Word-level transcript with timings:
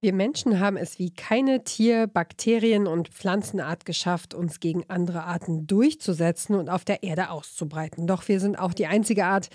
Wir 0.00 0.12
Menschen 0.12 0.60
haben 0.60 0.76
es 0.76 0.98
wie 0.98 1.10
keine 1.10 1.64
Tier-, 1.64 2.06
Bakterien- 2.06 2.86
und 2.86 3.08
Pflanzenart 3.08 3.86
geschafft, 3.86 4.34
uns 4.34 4.60
gegen 4.60 4.84
andere 4.88 5.24
Arten 5.24 5.66
durchzusetzen 5.66 6.54
und 6.54 6.68
auf 6.68 6.84
der 6.84 7.02
Erde 7.02 7.30
auszubreiten. 7.30 8.06
Doch 8.06 8.28
wir 8.28 8.38
sind 8.38 8.58
auch 8.58 8.74
die 8.74 8.86
einzige 8.86 9.24
Art, 9.24 9.48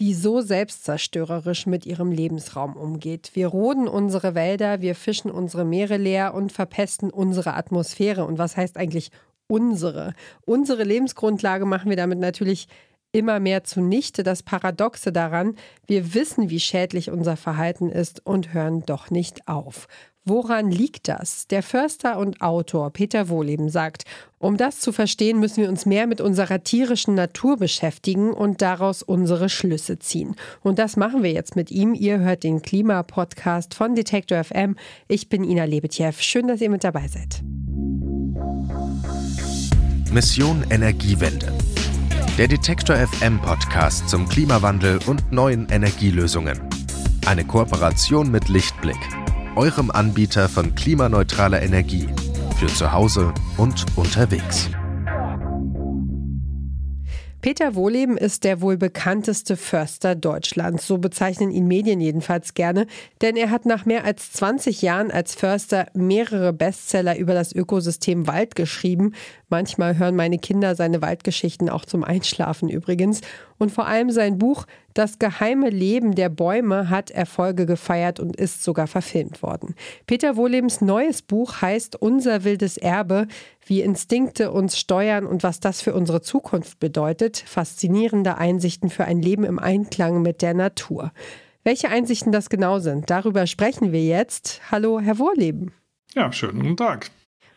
die 0.00 0.12
so 0.12 0.40
selbstzerstörerisch 0.40 1.66
mit 1.66 1.86
ihrem 1.86 2.10
Lebensraum 2.10 2.76
umgeht. 2.76 3.30
Wir 3.34 3.46
roden 3.46 3.86
unsere 3.86 4.34
Wälder, 4.34 4.80
wir 4.80 4.96
fischen 4.96 5.30
unsere 5.30 5.64
Meere 5.64 5.96
leer 5.96 6.34
und 6.34 6.50
verpesten 6.50 7.10
unsere 7.10 7.54
Atmosphäre. 7.54 8.24
Und 8.24 8.36
was 8.36 8.56
heißt 8.56 8.76
eigentlich 8.76 9.10
unsere? 9.46 10.14
Unsere 10.44 10.82
Lebensgrundlage 10.82 11.66
machen 11.66 11.90
wir 11.90 11.96
damit 11.96 12.18
natürlich 12.18 12.66
immer 13.14 13.40
mehr 13.40 13.64
zunichte. 13.64 14.22
Das 14.22 14.42
Paradoxe 14.42 15.12
daran, 15.12 15.54
wir 15.86 16.14
wissen, 16.14 16.50
wie 16.50 16.60
schädlich 16.60 17.10
unser 17.10 17.36
Verhalten 17.36 17.90
ist 17.90 18.26
und 18.26 18.52
hören 18.52 18.82
doch 18.84 19.10
nicht 19.10 19.48
auf. 19.48 19.86
Woran 20.26 20.70
liegt 20.70 21.08
das? 21.08 21.46
Der 21.48 21.62
Förster 21.62 22.18
und 22.18 22.40
Autor 22.40 22.90
Peter 22.90 23.28
Wohleben 23.28 23.68
sagt, 23.68 24.04
um 24.38 24.56
das 24.56 24.80
zu 24.80 24.90
verstehen, 24.90 25.38
müssen 25.38 25.62
wir 25.62 25.68
uns 25.68 25.84
mehr 25.84 26.06
mit 26.06 26.22
unserer 26.22 26.64
tierischen 26.64 27.14
Natur 27.14 27.58
beschäftigen 27.58 28.32
und 28.32 28.62
daraus 28.62 29.02
unsere 29.02 29.50
Schlüsse 29.50 29.98
ziehen. 29.98 30.34
Und 30.62 30.78
das 30.78 30.96
machen 30.96 31.22
wir 31.22 31.32
jetzt 31.32 31.56
mit 31.56 31.70
ihm. 31.70 31.92
Ihr 31.92 32.20
hört 32.20 32.42
den 32.42 32.62
Klimapodcast 32.62 33.74
von 33.74 33.94
Detektor 33.94 34.42
FM. 34.42 34.76
Ich 35.08 35.28
bin 35.28 35.44
Ina 35.44 35.64
Lebetjew. 35.64 36.12
Schön, 36.18 36.48
dass 36.48 36.62
ihr 36.62 36.70
mit 36.70 36.84
dabei 36.84 37.06
seid. 37.06 37.42
Mission 40.10 40.64
Energiewende 40.70 41.52
der 42.38 42.48
Detektor 42.48 42.96
FM 42.96 43.40
Podcast 43.40 44.08
zum 44.08 44.28
Klimawandel 44.28 44.98
und 45.06 45.30
neuen 45.30 45.68
Energielösungen. 45.68 46.60
Eine 47.26 47.44
Kooperation 47.44 48.28
mit 48.28 48.48
Lichtblick, 48.48 48.98
eurem 49.54 49.92
Anbieter 49.92 50.48
von 50.48 50.74
klimaneutraler 50.74 51.62
Energie 51.62 52.08
für 52.58 52.66
zu 52.66 52.90
Hause 52.90 53.32
und 53.56 53.86
unterwegs. 53.94 54.68
Peter 57.44 57.74
Wohleben 57.74 58.16
ist 58.16 58.44
der 58.44 58.62
wohl 58.62 58.78
bekannteste 58.78 59.58
Förster 59.58 60.14
Deutschlands. 60.14 60.86
So 60.86 60.96
bezeichnen 60.96 61.50
ihn 61.50 61.68
Medien 61.68 62.00
jedenfalls 62.00 62.54
gerne, 62.54 62.86
denn 63.20 63.36
er 63.36 63.50
hat 63.50 63.66
nach 63.66 63.84
mehr 63.84 64.06
als 64.06 64.32
20 64.32 64.80
Jahren 64.80 65.10
als 65.10 65.34
Förster 65.34 65.88
mehrere 65.92 66.54
Bestseller 66.54 67.18
über 67.18 67.34
das 67.34 67.54
Ökosystem 67.54 68.26
Wald 68.26 68.56
geschrieben. 68.56 69.12
Manchmal 69.54 69.96
hören 69.98 70.16
meine 70.16 70.38
Kinder 70.38 70.74
seine 70.74 71.00
Waldgeschichten 71.00 71.68
auch 71.68 71.84
zum 71.84 72.02
Einschlafen 72.02 72.68
übrigens. 72.68 73.20
Und 73.56 73.70
vor 73.70 73.86
allem 73.86 74.10
sein 74.10 74.36
Buch 74.36 74.66
Das 74.94 75.20
geheime 75.20 75.70
Leben 75.70 76.16
der 76.16 76.28
Bäume 76.28 76.90
hat 76.90 77.12
Erfolge 77.12 77.64
gefeiert 77.64 78.18
und 78.18 78.34
ist 78.34 78.64
sogar 78.64 78.88
verfilmt 78.88 79.44
worden. 79.44 79.76
Peter 80.08 80.34
Wohlebens 80.34 80.80
neues 80.80 81.22
Buch 81.22 81.62
heißt 81.62 81.94
Unser 81.94 82.42
wildes 82.42 82.76
Erbe, 82.76 83.28
wie 83.64 83.80
Instinkte 83.80 84.50
uns 84.50 84.76
steuern 84.76 85.24
und 85.24 85.44
was 85.44 85.60
das 85.60 85.82
für 85.82 85.94
unsere 85.94 86.20
Zukunft 86.20 86.80
bedeutet. 86.80 87.36
Faszinierende 87.46 88.36
Einsichten 88.36 88.90
für 88.90 89.04
ein 89.04 89.22
Leben 89.22 89.44
im 89.44 89.60
Einklang 89.60 90.20
mit 90.20 90.42
der 90.42 90.54
Natur. 90.54 91.12
Welche 91.62 91.90
Einsichten 91.90 92.32
das 92.32 92.50
genau 92.50 92.80
sind, 92.80 93.08
darüber 93.08 93.46
sprechen 93.46 93.92
wir 93.92 94.04
jetzt. 94.04 94.62
Hallo, 94.72 94.98
Herr 94.98 95.20
Wohleben. 95.20 95.72
Ja, 96.16 96.32
schönen 96.32 96.58
guten 96.58 96.76
Tag. 96.76 97.12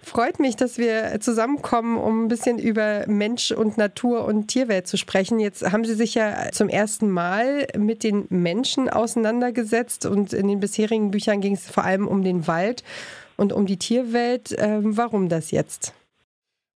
Freut 0.07 0.39
mich, 0.39 0.55
dass 0.55 0.77
wir 0.77 1.19
zusammenkommen, 1.19 1.97
um 1.97 2.23
ein 2.23 2.27
bisschen 2.29 2.59
über 2.59 3.03
Mensch 3.07 3.51
und 3.51 3.77
Natur 3.77 4.23
und 4.23 4.47
Tierwelt 4.47 4.87
zu 4.87 4.95
sprechen. 4.95 5.37
Jetzt 5.37 5.69
haben 5.69 5.83
Sie 5.83 5.95
sich 5.95 6.15
ja 6.15 6.49
zum 6.53 6.69
ersten 6.69 7.11
Mal 7.11 7.67
mit 7.77 8.03
den 8.03 8.25
Menschen 8.29 8.89
auseinandergesetzt 8.89 10.05
und 10.05 10.31
in 10.31 10.47
den 10.47 10.61
bisherigen 10.61 11.11
Büchern 11.11 11.41
ging 11.41 11.55
es 11.55 11.69
vor 11.69 11.83
allem 11.83 12.07
um 12.07 12.23
den 12.23 12.47
Wald 12.47 12.85
und 13.35 13.51
um 13.51 13.65
die 13.65 13.75
Tierwelt. 13.75 14.55
Ähm, 14.57 14.95
warum 14.95 15.27
das 15.27 15.51
jetzt? 15.51 15.93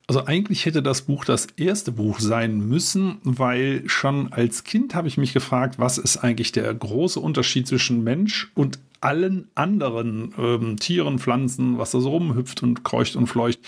Also 0.09 0.27
eigentlich 0.27 0.67
hätte 0.67 0.83
das 0.83 1.03
Buch 1.03 1.25
das 1.25 1.47
erste 1.57 1.93
Buch 1.93 2.19
sein 2.19 2.59
müssen, 2.59 3.19
weil 3.23 3.85
schon 3.87 4.33
als 4.33 4.65
Kind 4.65 4.97
habe 4.97 5.07
ich 5.07 5.19
mich 5.19 5.33
gefragt, 5.33 5.79
was 5.79 5.99
ist 5.99 6.17
eigentlich 6.17 6.51
der 6.51 6.75
große 6.75 7.21
Unterschied 7.21 7.69
zwischen 7.69 8.03
Mensch 8.03 8.51
und 8.57 8.81
allen 9.01 9.51
anderen 9.55 10.35
ähm, 10.39 10.77
Tieren, 10.79 11.19
Pflanzen, 11.19 11.79
was 11.79 11.93
da 11.93 12.01
so 12.01 12.11
rumhüpft 12.11 12.63
und 12.63 12.85
kreucht 12.85 13.17
und 13.17 13.27
fleucht. 13.27 13.61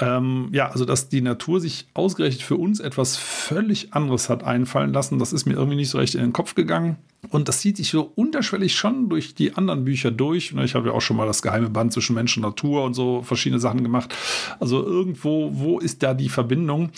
Ähm, 0.00 0.48
ja, 0.52 0.70
also 0.70 0.84
dass 0.84 1.08
die 1.08 1.20
Natur 1.20 1.60
sich 1.60 1.86
ausgerechnet 1.94 2.42
für 2.42 2.56
uns 2.56 2.80
etwas 2.80 3.16
völlig 3.16 3.94
anderes 3.94 4.28
hat 4.28 4.42
einfallen 4.42 4.92
lassen, 4.92 5.20
das 5.20 5.32
ist 5.32 5.46
mir 5.46 5.54
irgendwie 5.54 5.76
nicht 5.76 5.90
so 5.90 5.98
recht 5.98 6.16
in 6.16 6.20
den 6.20 6.32
Kopf 6.32 6.54
gegangen. 6.54 6.96
Und 7.30 7.48
das 7.48 7.60
zieht 7.60 7.76
sich 7.76 7.90
so 7.90 8.12
unterschwellig 8.14 8.74
schon 8.74 9.08
durch 9.08 9.34
die 9.34 9.54
anderen 9.54 9.84
Bücher 9.84 10.10
durch. 10.10 10.52
Ne, 10.52 10.64
ich 10.64 10.74
habe 10.74 10.88
ja 10.88 10.94
auch 10.94 11.00
schon 11.00 11.16
mal 11.16 11.26
das 11.26 11.42
geheime 11.42 11.70
Band 11.70 11.92
zwischen 11.92 12.14
Mensch 12.14 12.36
und 12.36 12.42
Natur 12.42 12.84
und 12.84 12.94
so 12.94 13.22
verschiedene 13.22 13.60
Sachen 13.60 13.82
gemacht. 13.82 14.14
Also 14.60 14.84
irgendwo, 14.84 15.50
wo 15.54 15.78
ist 15.78 16.02
da 16.02 16.12
die 16.12 16.28
Verbindung? 16.28 16.90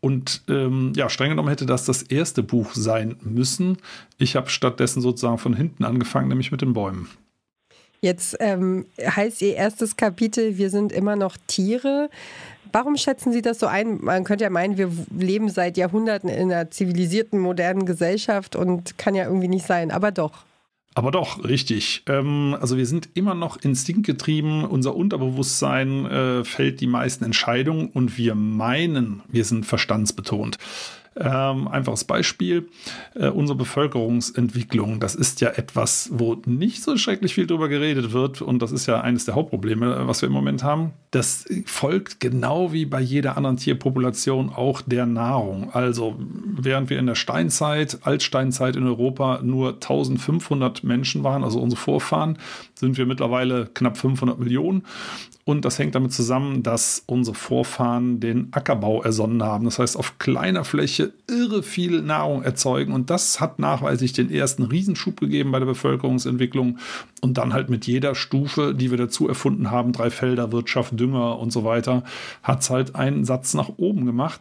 Und 0.00 0.42
ähm, 0.48 0.92
ja, 0.94 1.08
streng 1.08 1.30
genommen 1.30 1.48
hätte 1.48 1.66
das 1.66 1.84
das 1.84 2.02
erste 2.02 2.42
Buch 2.42 2.74
sein 2.74 3.16
müssen. 3.22 3.78
Ich 4.18 4.36
habe 4.36 4.50
stattdessen 4.50 5.00
sozusagen 5.00 5.38
von 5.38 5.54
hinten 5.54 5.84
angefangen, 5.84 6.28
nämlich 6.28 6.52
mit 6.52 6.60
den 6.60 6.74
Bäumen. 6.74 7.08
Jetzt 8.02 8.36
ähm, 8.40 8.86
heißt 9.00 9.40
Ihr 9.42 9.54
erstes 9.54 9.96
Kapitel, 9.96 10.58
wir 10.58 10.70
sind 10.70 10.90
immer 10.90 11.14
noch 11.14 11.36
Tiere. 11.46 12.10
Warum 12.72 12.96
schätzen 12.96 13.32
Sie 13.32 13.42
das 13.42 13.60
so 13.60 13.66
ein? 13.68 14.02
Man 14.02 14.24
könnte 14.24 14.42
ja 14.42 14.50
meinen, 14.50 14.76
wir 14.76 14.90
leben 15.16 15.48
seit 15.48 15.76
Jahrhunderten 15.76 16.28
in 16.28 16.50
einer 16.50 16.68
zivilisierten, 16.70 17.38
modernen 17.38 17.86
Gesellschaft 17.86 18.56
und 18.56 18.98
kann 18.98 19.14
ja 19.14 19.24
irgendwie 19.26 19.46
nicht 19.46 19.66
sein, 19.66 19.92
aber 19.92 20.10
doch. 20.10 20.44
Aber 20.94 21.12
doch, 21.12 21.44
richtig. 21.44 22.02
Ähm, 22.08 22.56
also 22.60 22.76
wir 22.76 22.86
sind 22.86 23.10
immer 23.14 23.34
noch 23.34 23.56
instinktgetrieben. 23.62 24.64
Unser 24.64 24.96
Unterbewusstsein 24.96 26.06
äh, 26.06 26.44
fällt 26.44 26.80
die 26.80 26.88
meisten 26.88 27.24
Entscheidungen 27.24 27.88
und 27.88 28.18
wir 28.18 28.34
meinen, 28.34 29.22
wir 29.28 29.44
sind 29.44 29.64
verstandsbetont. 29.64 30.58
Ähm, 31.14 31.68
einfaches 31.68 32.04
Beispiel, 32.04 32.68
äh, 33.14 33.28
unsere 33.28 33.58
Bevölkerungsentwicklung, 33.58 34.98
das 34.98 35.14
ist 35.14 35.42
ja 35.42 35.50
etwas, 35.50 36.08
wo 36.12 36.40
nicht 36.46 36.82
so 36.82 36.96
schrecklich 36.96 37.34
viel 37.34 37.46
drüber 37.46 37.68
geredet 37.68 38.12
wird 38.12 38.40
und 38.40 38.62
das 38.62 38.72
ist 38.72 38.86
ja 38.86 39.02
eines 39.02 39.26
der 39.26 39.34
Hauptprobleme, 39.34 40.06
was 40.06 40.22
wir 40.22 40.28
im 40.28 40.32
Moment 40.32 40.64
haben. 40.64 40.92
Das 41.10 41.44
folgt 41.66 42.18
genau 42.20 42.72
wie 42.72 42.86
bei 42.86 43.00
jeder 43.00 43.36
anderen 43.36 43.58
Tierpopulation 43.58 44.48
auch 44.48 44.80
der 44.80 45.04
Nahrung. 45.04 45.70
Also 45.74 46.16
während 46.18 46.88
wir 46.88 46.98
in 46.98 47.06
der 47.06 47.14
Steinzeit, 47.14 47.98
Altsteinzeit 48.04 48.76
in 48.76 48.86
Europa 48.86 49.40
nur 49.42 49.74
1500 49.74 50.82
Menschen 50.82 51.24
waren, 51.24 51.44
also 51.44 51.60
unsere 51.60 51.80
Vorfahren, 51.80 52.38
sind 52.74 52.96
wir 52.96 53.04
mittlerweile 53.04 53.68
knapp 53.74 53.98
500 53.98 54.38
Millionen 54.38 54.84
und 55.44 55.64
das 55.64 55.78
hängt 55.78 55.96
damit 55.96 56.12
zusammen, 56.12 56.62
dass 56.62 57.02
unsere 57.06 57.34
Vorfahren 57.34 58.20
den 58.20 58.48
Ackerbau 58.52 59.02
ersonnen 59.02 59.42
haben. 59.42 59.64
Das 59.64 59.80
heißt, 59.80 59.96
auf 59.96 60.18
kleiner 60.18 60.64
Fläche 60.64 61.01
irre 61.28 61.62
viel 61.62 62.02
Nahrung 62.02 62.42
erzeugen. 62.42 62.92
Und 62.92 63.10
das 63.10 63.40
hat 63.40 63.58
nachweislich 63.58 64.12
den 64.12 64.30
ersten 64.30 64.62
Riesenschub 64.62 65.18
gegeben 65.20 65.52
bei 65.52 65.58
der 65.58 65.66
Bevölkerungsentwicklung. 65.66 66.78
Und 67.20 67.38
dann 67.38 67.52
halt 67.52 67.70
mit 67.70 67.86
jeder 67.86 68.14
Stufe, 68.14 68.74
die 68.74 68.90
wir 68.90 68.98
dazu 68.98 69.28
erfunden 69.28 69.70
haben, 69.70 69.92
drei 69.92 70.10
Felder, 70.10 70.52
Wirtschaft, 70.52 70.98
Dünger 70.98 71.38
und 71.38 71.52
so 71.52 71.64
weiter, 71.64 72.04
hat 72.42 72.60
es 72.60 72.70
halt 72.70 72.94
einen 72.94 73.24
Satz 73.24 73.54
nach 73.54 73.70
oben 73.76 74.06
gemacht. 74.06 74.40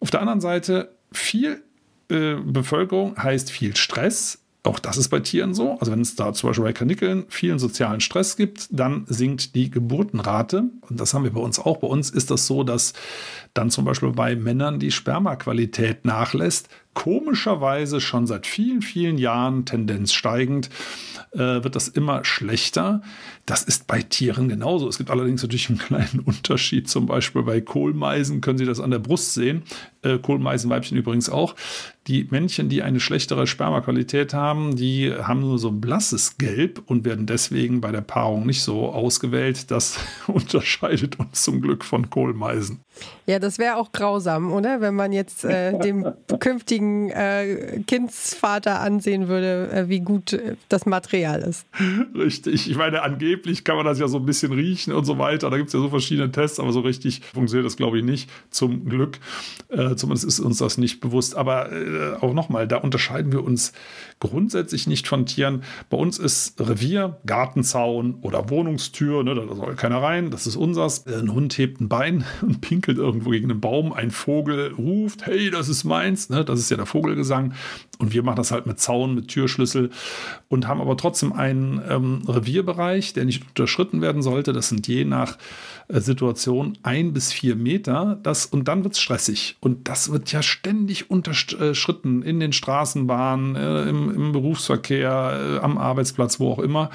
Auf 0.00 0.10
der 0.10 0.20
anderen 0.20 0.40
Seite 0.40 0.90
viel 1.12 1.62
äh, 2.10 2.34
Bevölkerung 2.34 3.16
heißt 3.16 3.50
viel 3.50 3.76
Stress, 3.76 4.39
auch 4.62 4.78
das 4.78 4.98
ist 4.98 5.08
bei 5.08 5.20
Tieren 5.20 5.54
so. 5.54 5.78
Also 5.78 5.90
wenn 5.90 6.02
es 6.02 6.16
da 6.16 6.32
zum 6.32 6.50
Beispiel 6.50 6.64
bei 6.64 6.72
Kanickeln 6.72 7.24
vielen 7.28 7.58
sozialen 7.58 8.00
Stress 8.00 8.36
gibt, 8.36 8.68
dann 8.70 9.04
sinkt 9.08 9.54
die 9.54 9.70
Geburtenrate. 9.70 10.64
Und 10.88 11.00
das 11.00 11.14
haben 11.14 11.24
wir 11.24 11.32
bei 11.32 11.40
uns 11.40 11.58
auch. 11.58 11.78
Bei 11.78 11.86
uns 11.86 12.10
ist 12.10 12.30
das 12.30 12.46
so, 12.46 12.62
dass 12.62 12.92
dann 13.54 13.70
zum 13.70 13.86
Beispiel 13.86 14.10
bei 14.10 14.36
Männern 14.36 14.78
die 14.78 14.90
Spermaqualität 14.90 16.04
nachlässt. 16.04 16.68
Komischerweise 16.94 18.00
schon 18.00 18.26
seit 18.26 18.46
vielen, 18.46 18.82
vielen 18.82 19.16
Jahren 19.16 19.64
Tendenz 19.64 20.12
steigend 20.12 20.70
äh, 21.32 21.38
wird 21.38 21.76
das 21.76 21.88
immer 21.88 22.24
schlechter. 22.24 23.02
Das 23.46 23.62
ist 23.62 23.86
bei 23.86 24.02
Tieren 24.02 24.48
genauso. 24.48 24.88
Es 24.88 24.98
gibt 24.98 25.10
allerdings 25.10 25.42
natürlich 25.42 25.68
einen 25.68 25.78
kleinen 25.78 26.20
Unterschied. 26.24 26.88
Zum 26.88 27.06
Beispiel 27.06 27.42
bei 27.42 27.60
Kohlmeisen 27.60 28.40
können 28.40 28.58
Sie 28.58 28.64
das 28.64 28.80
an 28.80 28.90
der 28.90 28.98
Brust 28.98 29.34
sehen. 29.34 29.62
Äh, 30.02 30.18
Kohlmeisenweibchen 30.18 30.96
übrigens 30.96 31.28
auch. 31.28 31.54
Die 32.06 32.26
Männchen, 32.30 32.68
die 32.68 32.82
eine 32.82 32.98
schlechtere 32.98 33.46
Spermaqualität 33.46 34.34
haben, 34.34 34.74
die 34.74 35.12
haben 35.12 35.40
nur 35.40 35.58
so 35.58 35.68
ein 35.68 35.80
blasses 35.80 36.38
Gelb 36.38 36.82
und 36.86 37.04
werden 37.04 37.26
deswegen 37.26 37.80
bei 37.80 37.92
der 37.92 38.00
Paarung 38.00 38.46
nicht 38.46 38.62
so 38.62 38.88
ausgewählt. 38.88 39.70
Das 39.70 39.98
unterscheidet 40.26 41.18
uns 41.20 41.42
zum 41.42 41.60
Glück 41.60 41.84
von 41.84 42.08
Kohlmeisen. 42.08 42.80
Ja, 43.26 43.38
das 43.38 43.58
wäre 43.58 43.76
auch 43.76 43.92
grausam, 43.92 44.52
oder? 44.52 44.80
Wenn 44.80 44.94
man 44.94 45.12
jetzt 45.12 45.44
äh, 45.44 45.78
dem 45.78 46.06
künftigen 46.40 46.79
zukünftigen 46.80 47.10
äh, 47.10 47.82
Kindsvater 47.86 48.80
ansehen 48.80 49.28
würde, 49.28 49.70
äh, 49.70 49.88
wie 49.88 50.00
gut 50.00 50.32
äh, 50.32 50.56
das 50.68 50.86
Material 50.86 51.40
ist. 51.42 51.66
Richtig. 52.14 52.68
Ich 52.70 52.76
meine, 52.76 53.02
angeblich 53.02 53.64
kann 53.64 53.76
man 53.76 53.84
das 53.84 53.98
ja 53.98 54.08
so 54.08 54.18
ein 54.18 54.26
bisschen 54.26 54.52
riechen 54.52 54.92
und 54.92 55.04
so 55.04 55.18
weiter. 55.18 55.50
Da 55.50 55.56
gibt 55.56 55.68
es 55.68 55.74
ja 55.74 55.80
so 55.80 55.88
verschiedene 55.88 56.32
Tests, 56.32 56.58
aber 56.58 56.72
so 56.72 56.80
richtig 56.80 57.22
funktioniert 57.32 57.66
das, 57.66 57.76
glaube 57.76 57.98
ich, 57.98 58.04
nicht. 58.04 58.30
Zum 58.50 58.88
Glück. 58.88 59.18
Äh, 59.68 59.94
zumindest 59.96 60.26
ist 60.26 60.40
uns 60.40 60.58
das 60.58 60.78
nicht 60.78 61.00
bewusst. 61.00 61.36
Aber 61.36 61.70
äh, 61.72 62.14
auch 62.20 62.32
nochmal, 62.32 62.66
da 62.66 62.78
unterscheiden 62.78 63.32
wir 63.32 63.44
uns 63.44 63.72
grundsätzlich 64.20 64.86
nicht 64.86 65.08
von 65.08 65.26
Tieren. 65.26 65.62
Bei 65.88 65.96
uns 65.96 66.18
ist 66.18 66.60
Revier, 66.60 67.18
Gartenzaun 67.26 68.18
oder 68.20 68.50
Wohnungstür, 68.50 69.24
ne, 69.24 69.34
da 69.34 69.54
soll 69.54 69.74
keiner 69.74 70.02
rein, 70.02 70.30
das 70.30 70.46
ist 70.46 70.56
unsers. 70.56 71.06
Ein 71.06 71.32
Hund 71.32 71.56
hebt 71.58 71.80
ein 71.80 71.88
Bein 71.88 72.24
und 72.42 72.60
pinkelt 72.60 72.98
irgendwo 72.98 73.30
gegen 73.30 73.50
einen 73.50 73.60
Baum. 73.60 73.92
Ein 73.92 74.10
Vogel 74.10 74.72
ruft, 74.74 75.26
hey, 75.26 75.50
das 75.50 75.68
ist 75.68 75.84
meins. 75.84 76.28
Ne, 76.28 76.44
das 76.44 76.60
ist 76.60 76.70
ja 76.70 76.76
der 76.76 76.86
Vogelgesang. 76.86 77.54
Und 77.98 78.14
wir 78.14 78.22
machen 78.22 78.36
das 78.36 78.50
halt 78.50 78.66
mit 78.66 78.78
Zaun, 78.78 79.14
mit 79.14 79.28
Türschlüssel 79.28 79.90
und 80.48 80.66
haben 80.66 80.80
aber 80.80 80.96
trotzdem 80.96 81.32
einen 81.32 81.82
ähm, 81.88 82.22
Revierbereich, 82.26 83.12
der 83.12 83.24
nicht 83.24 83.46
unterschritten 83.48 84.00
werden 84.00 84.22
sollte. 84.22 84.52
Das 84.52 84.68
sind 84.68 84.88
je 84.88 85.04
nach 85.04 85.36
äh, 85.88 86.00
Situation 86.00 86.78
ein 86.82 87.12
bis 87.12 87.32
vier 87.32 87.56
Meter. 87.56 88.18
Das, 88.22 88.46
und 88.46 88.68
dann 88.68 88.84
wird 88.84 88.94
es 88.94 89.00
stressig. 89.00 89.56
Und 89.60 89.88
das 89.88 90.10
wird 90.10 90.32
ja 90.32 90.42
ständig 90.42 91.10
unterschritten 91.10 92.22
in 92.22 92.40
den 92.40 92.52
Straßenbahnen, 92.52 93.56
äh, 93.56 93.88
im, 93.88 94.09
im, 94.14 94.32
Berufsverkehr, 94.32 95.58
äh, 95.60 95.64
am 95.64 95.78
Arbeitsplatz, 95.78 96.40
wo 96.40 96.52
auch 96.52 96.58
immer. 96.58 96.90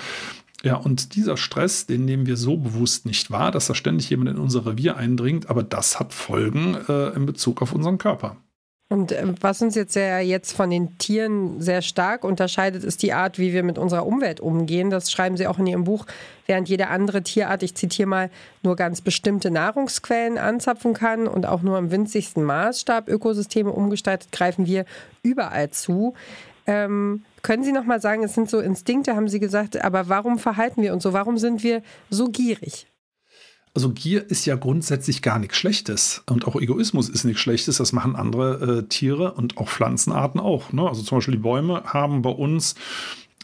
Ja, 0.63 0.77
und 0.77 1.15
dieser 1.15 1.38
Stress, 1.38 1.85
den 1.85 2.06
nehmen 2.06 2.25
wir 2.25 2.38
so 2.38 2.57
bewusst 2.57 3.06
nicht 3.06 3.29
wahr, 3.29 3.51
dass 3.51 3.67
da 3.67 3.75
ständig 3.75 4.09
jemand 4.09 4.31
in 4.31 4.38
unser 4.38 4.65
Revier 4.65 4.97
eindringt, 4.97 5.50
aber 5.50 5.62
das 5.62 6.00
hat 6.00 6.13
Folgen 6.13 6.75
äh, 6.89 7.09
in 7.09 7.25
Bezug 7.25 7.62
auf 7.62 7.73
unseren 7.73 7.97
Körper. 7.97 8.38
Und 8.88 9.12
äh, 9.12 9.33
was 9.41 9.62
uns 9.62 9.75
jetzt 9.75 9.95
ja 9.95 10.19
jetzt 10.19 10.53
von 10.53 10.69
den 10.69 10.97
Tieren 11.00 11.59
sehr 11.59 11.81
stark 11.81 12.23
unterscheidet, 12.23 12.83
ist 12.83 13.01
die 13.01 13.13
Art, 13.13 13.39
wie 13.39 13.51
wir 13.51 13.63
mit 13.63 13.77
unserer 13.77 14.06
Umwelt 14.06 14.39
umgehen. 14.39 14.91
Das 14.91 15.12
schreiben 15.12 15.38
Sie 15.38 15.47
auch 15.47 15.57
in 15.57 15.65
Ihrem 15.65 15.85
Buch. 15.85 16.06
Während 16.45 16.69
jede 16.69 16.88
andere 16.88 17.23
Tierart, 17.23 17.63
ich 17.63 17.73
zitiere 17.75 18.07
mal, 18.07 18.29
nur 18.62 18.75
ganz 18.75 19.01
bestimmte 19.01 19.50
Nahrungsquellen 19.50 20.38
anzapfen 20.38 20.94
kann 20.94 21.27
und 21.27 21.47
auch 21.47 21.63
nur 21.63 21.79
im 21.79 21.89
winzigsten 21.89 22.44
Maßstab 22.44 23.07
Ökosysteme 23.07 23.71
umgestaltet, 23.71 24.31
greifen 24.31 24.67
wir 24.67 24.85
überall 25.23 25.71
zu. 25.71 26.13
Ähm, 26.67 27.23
können 27.41 27.63
Sie 27.63 27.71
noch 27.71 27.85
mal 27.85 28.01
sagen, 28.01 28.23
es 28.23 28.33
sind 28.33 28.50
so 28.50 28.59
Instinkte, 28.59 29.15
haben 29.15 29.27
Sie 29.27 29.39
gesagt, 29.39 29.83
aber 29.83 30.09
warum 30.09 30.39
verhalten 30.39 30.81
wir 30.81 30.94
uns 30.94 31.03
so? 31.03 31.13
Warum 31.13 31.38
sind 31.38 31.63
wir 31.63 31.83
so 32.09 32.29
gierig? 32.29 32.88
Also 33.75 33.91
Gier 33.91 34.29
ist 34.29 34.45
ja 34.45 34.56
grundsätzlich 34.56 35.21
gar 35.21 35.38
nichts 35.38 35.57
Schlechtes 35.57 36.23
und 36.29 36.47
auch 36.47 36.56
Egoismus 36.56 37.09
ist 37.09 37.25
nichts 37.25 37.41
Schlechtes. 37.41 37.77
Das 37.77 37.91
machen 37.91 38.15
andere 38.15 38.79
äh, 38.79 38.88
Tiere 38.88 39.33
und 39.33 39.57
auch 39.57 39.67
Pflanzenarten 39.67 40.39
auch. 40.39 40.71
Ne? 40.71 40.88
Also 40.88 41.03
zum 41.03 41.17
Beispiel 41.17 41.35
die 41.35 41.41
Bäume 41.41 41.83
haben 41.83 42.21
bei 42.21 42.29
uns 42.29 42.75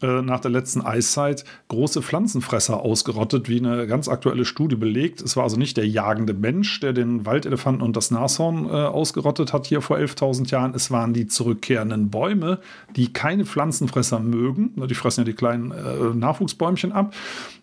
äh, 0.02 0.22
nach 0.22 0.40
der 0.40 0.52
letzten 0.52 0.82
Eiszeit 0.82 1.46
große 1.68 2.02
Pflanzenfresser 2.02 2.82
ausgerottet, 2.82 3.50
wie 3.50 3.58
eine 3.58 3.88
ganz 3.88 4.08
aktuelle 4.08 4.46
Studie 4.46 4.76
belegt. 4.76 5.22
Es 5.22 5.36
war 5.36 5.44
also 5.44 5.58
nicht 5.58 5.78
der 5.78 5.88
jagende 5.88 6.34
Mensch, 6.34 6.80
der 6.80 6.94
den 6.94 7.26
Waldelefanten 7.26 7.82
und 7.82 7.96
das 7.96 8.12
Nashorn 8.12 8.66
äh, 8.66 8.70
ausgerottet 8.70 9.54
hat 9.54 9.68
hier 9.68 9.82
vor 9.82 9.98
11.000 9.98 10.50
Jahren. 10.52 10.74
Es 10.74 10.92
waren 10.92 11.14
die 11.14 11.28
zurückkehrenden 11.28 12.10
Bäume, 12.10 12.60
die 12.96 13.14
keine 13.14 13.46
Pflanzenfresser 13.46 14.20
mögen. 14.20 14.74
Die 14.88 14.96
fressen 14.96 15.22
ja 15.22 15.26
die 15.26 15.34
kleinen 15.34 15.72
äh, 15.72 16.16
Nachwuchsbäumchen 16.16 16.92
ab. 16.92 17.14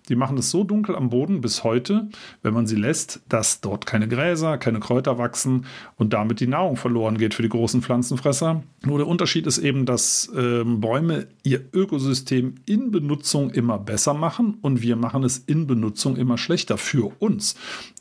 Die 0.08 0.16
machen 0.16 0.38
es 0.38 0.50
so 0.50 0.64
dunkel 0.64 0.96
am 0.96 1.10
Boden 1.10 1.40
bis 1.40 1.64
heute, 1.64 2.08
wenn 2.42 2.54
man 2.54 2.66
sie 2.66 2.76
lässt, 2.76 3.20
dass 3.28 3.60
dort 3.60 3.86
keine 3.86 4.08
Gräser, 4.08 4.58
keine 4.58 4.80
Kräuter 4.80 5.18
wachsen 5.18 5.66
und 5.96 6.12
damit 6.12 6.40
die 6.40 6.46
Nahrung 6.46 6.76
verloren 6.76 7.18
geht 7.18 7.34
für 7.34 7.42
die 7.42 7.48
großen 7.48 7.82
Pflanzenfresser. 7.82 8.62
Nur 8.84 8.98
der 8.98 9.06
Unterschied 9.06 9.46
ist 9.46 9.58
eben, 9.58 9.86
dass 9.86 10.30
ähm, 10.36 10.80
Bäume 10.80 11.28
ihr 11.42 11.60
Ökosystem 11.72 12.54
in 12.66 12.90
Benutzung 12.90 13.50
immer 13.50 13.78
besser 13.78 14.14
machen 14.14 14.58
und 14.62 14.82
wir 14.82 14.96
machen 14.96 15.24
es 15.24 15.38
in 15.38 15.66
Benutzung 15.66 16.16
immer 16.16 16.38
schlechter 16.38 16.78
für 16.78 17.12
uns. 17.18 17.56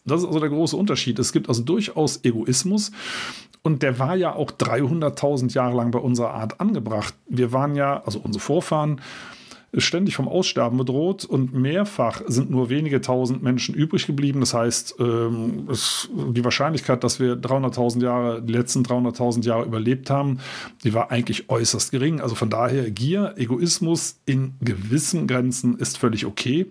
Das 0.06 0.22
ist 0.22 0.28
also 0.28 0.40
der 0.40 0.50
große 0.50 0.78
Unterschied. 0.78 1.20
Es 1.20 1.34
gibt 1.34 1.50
also 1.50 1.64
durchaus 1.64 2.24
Egoismus. 2.24 2.92
Und 3.64 3.84
der 3.84 4.00
war 4.00 4.16
ja 4.16 4.34
auch 4.34 4.52
300.000 4.52 5.54
Jahre 5.54 5.76
lang 5.76 5.92
bei 5.92 6.00
unserer 6.00 6.34
Art 6.34 6.62
angebracht. 6.62 7.14
Wir 7.28 7.52
waren 7.52 7.76
ja, 7.76 8.02
also 8.06 8.20
unsere 8.20 8.42
Vorfahren, 8.42 9.02
ist 9.72 9.84
ständig 9.84 10.16
vom 10.16 10.28
Aussterben 10.28 10.78
bedroht 10.78 11.26
und 11.26 11.54
mehrfach 11.54 12.22
sind 12.28 12.50
nur 12.50 12.70
wenige 12.70 13.02
tausend 13.02 13.44
Menschen 13.44 13.76
übrig 13.76 14.08
geblieben. 14.08 14.40
Das 14.40 14.54
heißt, 14.54 14.96
ähm, 15.00 15.68
es, 15.70 16.10
die 16.14 16.44
Wahrscheinlichkeit, 16.44 17.04
dass 17.04 17.20
wir 17.20 17.36
300.000 17.36 18.02
Jahre, 18.02 18.42
die 18.42 18.54
letzten 18.54 18.84
300.000 18.84 19.46
Jahre 19.46 19.66
überlebt 19.66 20.10
haben, 20.10 20.40
die 20.84 20.94
war 20.94 21.12
eigentlich 21.12 21.50
äußerst 21.50 21.92
gering. 21.92 22.22
Also 22.22 22.36
von 22.36 22.50
daher 22.50 22.90
Gier, 22.92 23.34
Egoismus 23.38 24.20
in 24.26 24.54
gewissen 24.62 25.28
Grenzen 25.28 25.78
ist 25.78 25.98
völlig 25.98 26.26
okay. 26.26 26.68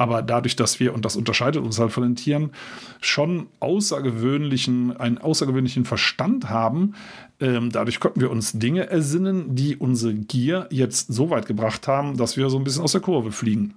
Aber 0.00 0.22
dadurch, 0.22 0.56
dass 0.56 0.80
wir, 0.80 0.94
und 0.94 1.04
das 1.04 1.14
unterscheidet 1.14 1.62
uns 1.62 1.78
halt 1.78 1.92
von 1.92 2.02
den 2.02 2.16
Tieren, 2.16 2.52
schon 3.02 3.48
außergewöhnlichen, 3.60 4.96
einen 4.96 5.18
außergewöhnlichen 5.18 5.84
Verstand 5.84 6.48
haben, 6.48 6.94
ähm, 7.38 7.70
dadurch 7.70 8.00
konnten 8.00 8.22
wir 8.22 8.30
uns 8.30 8.52
Dinge 8.52 8.88
ersinnen, 8.88 9.54
die 9.54 9.76
unsere 9.76 10.14
Gier 10.14 10.68
jetzt 10.70 11.12
so 11.12 11.28
weit 11.28 11.44
gebracht 11.44 11.86
haben, 11.86 12.16
dass 12.16 12.38
wir 12.38 12.48
so 12.48 12.56
ein 12.56 12.64
bisschen 12.64 12.82
aus 12.82 12.92
der 12.92 13.02
Kurve 13.02 13.30
fliegen. 13.30 13.74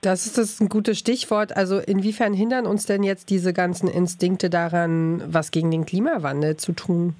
Das 0.00 0.24
ist 0.24 0.38
das 0.38 0.60
ein 0.62 0.70
gutes 0.70 0.98
Stichwort. 0.98 1.54
Also 1.54 1.78
inwiefern 1.78 2.32
hindern 2.32 2.64
uns 2.64 2.86
denn 2.86 3.02
jetzt 3.02 3.28
diese 3.28 3.52
ganzen 3.52 3.88
Instinkte 3.88 4.48
daran, 4.48 5.22
was 5.30 5.50
gegen 5.50 5.70
den 5.70 5.84
Klimawandel 5.84 6.56
zu 6.56 6.72
tun? 6.72 7.16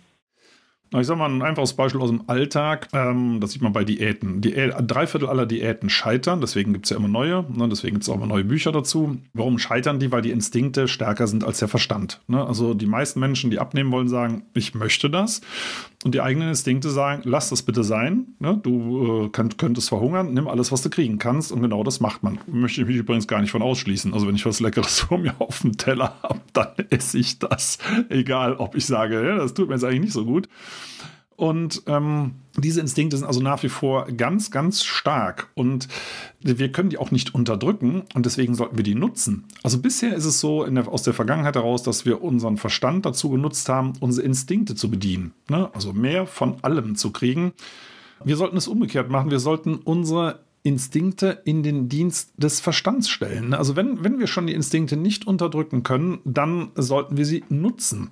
Ich 0.95 1.07
sage 1.07 1.19
mal 1.19 1.29
ein 1.29 1.43
einfaches 1.43 1.75
Beispiel 1.75 2.01
aus 2.01 2.11
dem 2.11 2.29
Alltag. 2.29 2.89
Ähm, 2.93 3.41
das 3.41 3.53
sieht 3.53 3.63
man 3.63 3.73
bei 3.73 3.85
Diäten. 3.85 4.41
Die, 4.41 4.53
drei 4.53 5.07
Viertel 5.07 5.29
aller 5.29 5.47
Diäten 5.47 5.91
scheitern, 5.91 6.41
deswegen 6.41 6.73
gibt 6.73 6.87
es 6.87 6.91
ja 6.91 6.97
immer 6.97 7.09
neue. 7.09 7.45
Ne? 7.53 7.69
Deswegen 7.69 7.95
gibt 7.95 8.05
es 8.05 8.09
auch 8.09 8.15
immer 8.15 8.27
neue 8.27 8.45
Bücher 8.45 8.71
dazu. 8.71 9.19
Warum 9.33 9.59
scheitern 9.59 9.99
die? 9.99 10.13
Weil 10.13 10.23
die 10.23 10.31
Instinkte 10.31 10.87
stärker 10.87 11.27
sind 11.27 11.43
als 11.43 11.59
der 11.59 11.69
Verstand. 11.69 12.21
Ne? 12.29 12.45
Also 12.45 12.73
die 12.75 12.87
meisten 12.87 13.19
Menschen, 13.19 13.51
die 13.51 13.59
abnehmen 13.59 13.91
wollen, 13.91 14.09
sagen, 14.09 14.45
ich 14.55 14.75
möchte 14.75 15.11
das. 15.11 15.41
Und 16.07 16.15
die 16.15 16.21
eigenen 16.21 16.51
Instinkte 16.51 16.89
sagen, 16.89 17.23
lass 17.25 17.49
das 17.49 17.63
bitte 17.63 17.83
sein. 17.83 18.29
Ne? 18.39 18.61
Du 18.63 19.25
äh, 19.25 19.29
könnt, 19.31 19.59
könntest 19.59 19.89
verhungern, 19.89 20.35
nimm 20.35 20.47
alles, 20.47 20.71
was 20.71 20.81
du 20.81 20.89
kriegen 20.89 21.19
kannst. 21.19 21.51
Und 21.51 21.63
genau 21.63 21.83
das 21.83 21.99
macht 21.99 22.23
man. 22.23 22.39
Möchte 22.47 22.81
ich 22.81 22.87
mich 22.87 22.97
übrigens 22.97 23.27
gar 23.27 23.41
nicht 23.41 23.51
von 23.51 23.61
ausschließen. 23.61 24.15
Also 24.15 24.29
wenn 24.29 24.37
ich 24.37 24.47
was 24.47 24.61
Leckeres 24.61 25.01
vor 25.09 25.19
mir 25.19 25.35
auf 25.41 25.63
dem 25.63 25.77
Teller 25.77 26.15
habe, 26.23 26.39
dann 26.53 26.69
esse 26.91 27.19
ich 27.19 27.41
das. 27.41 27.79
Egal, 28.09 28.55
ob 28.55 28.77
ich 28.77 28.87
sage, 28.87 29.27
ja, 29.27 29.35
das 29.35 29.53
tut 29.53 29.67
mir 29.67 29.75
jetzt 29.75 29.83
eigentlich 29.83 30.03
nicht 30.03 30.13
so 30.13 30.25
gut. 30.25 30.49
Und 31.37 31.83
ähm, 31.87 32.37
diese 32.57 32.81
Instinkte 32.81 33.17
sind 33.17 33.27
also 33.27 33.41
nach 33.41 33.63
wie 33.63 33.69
vor 33.69 34.07
ganz, 34.07 34.51
ganz 34.51 34.85
stark 34.85 35.51
und 35.55 35.87
wir 36.41 36.73
können 36.73 36.89
die 36.89 36.97
auch 36.97 37.11
nicht 37.11 37.35
unterdrücken 37.35 38.05
und 38.15 38.25
deswegen 38.25 38.55
sollten 38.55 38.79
wir 38.79 38.85
die 38.85 38.95
nutzen. 38.95 39.45
Also 39.63 39.79
bisher 39.79 40.15
ist 40.15 40.25
es 40.25 40.41
so 40.41 40.65
der, 40.65 40.89
aus 40.89 41.03
der 41.03 41.13
Vergangenheit 41.13 41.55
heraus, 41.55 41.83
dass 41.83 42.07
wir 42.07 42.23
unseren 42.23 42.57
Verstand 42.57 43.05
dazu 43.05 43.29
genutzt 43.29 43.69
haben, 43.69 43.93
unsere 44.01 44.27
Instinkte 44.27 44.75
zu 44.75 44.91
bedienen. 44.91 45.35
Ne? 45.51 45.69
Also 45.75 45.93
mehr 45.93 46.27
von 46.27 46.57
allem 46.63 46.97
zu 46.97 47.13
kriegen. 47.13 47.53
Wir 48.25 48.37
sollten 48.37 48.57
es 48.57 48.67
umgekehrt 48.67 49.11
machen. 49.11 49.31
Wir 49.31 49.41
sollten 49.41 49.75
unsere 49.75 50.46
Instinkte 50.67 51.43
in 51.45 51.63
den 51.63 51.89
Dienst 51.89 52.33
des 52.37 52.59
Verstands 52.59 53.09
stellen. 53.09 53.55
Also 53.55 53.77
wenn, 53.77 54.03
wenn 54.03 54.19
wir 54.19 54.27
schon 54.27 54.49
die 54.49 54.53
Instinkte 54.53 54.97
nicht 54.97 55.25
unterdrücken 55.25 55.85
können, 55.85 56.19
dann 56.25 56.73
sollten 56.75 57.17
wir 57.17 57.25
sie 57.25 57.45
nutzen. 57.49 58.11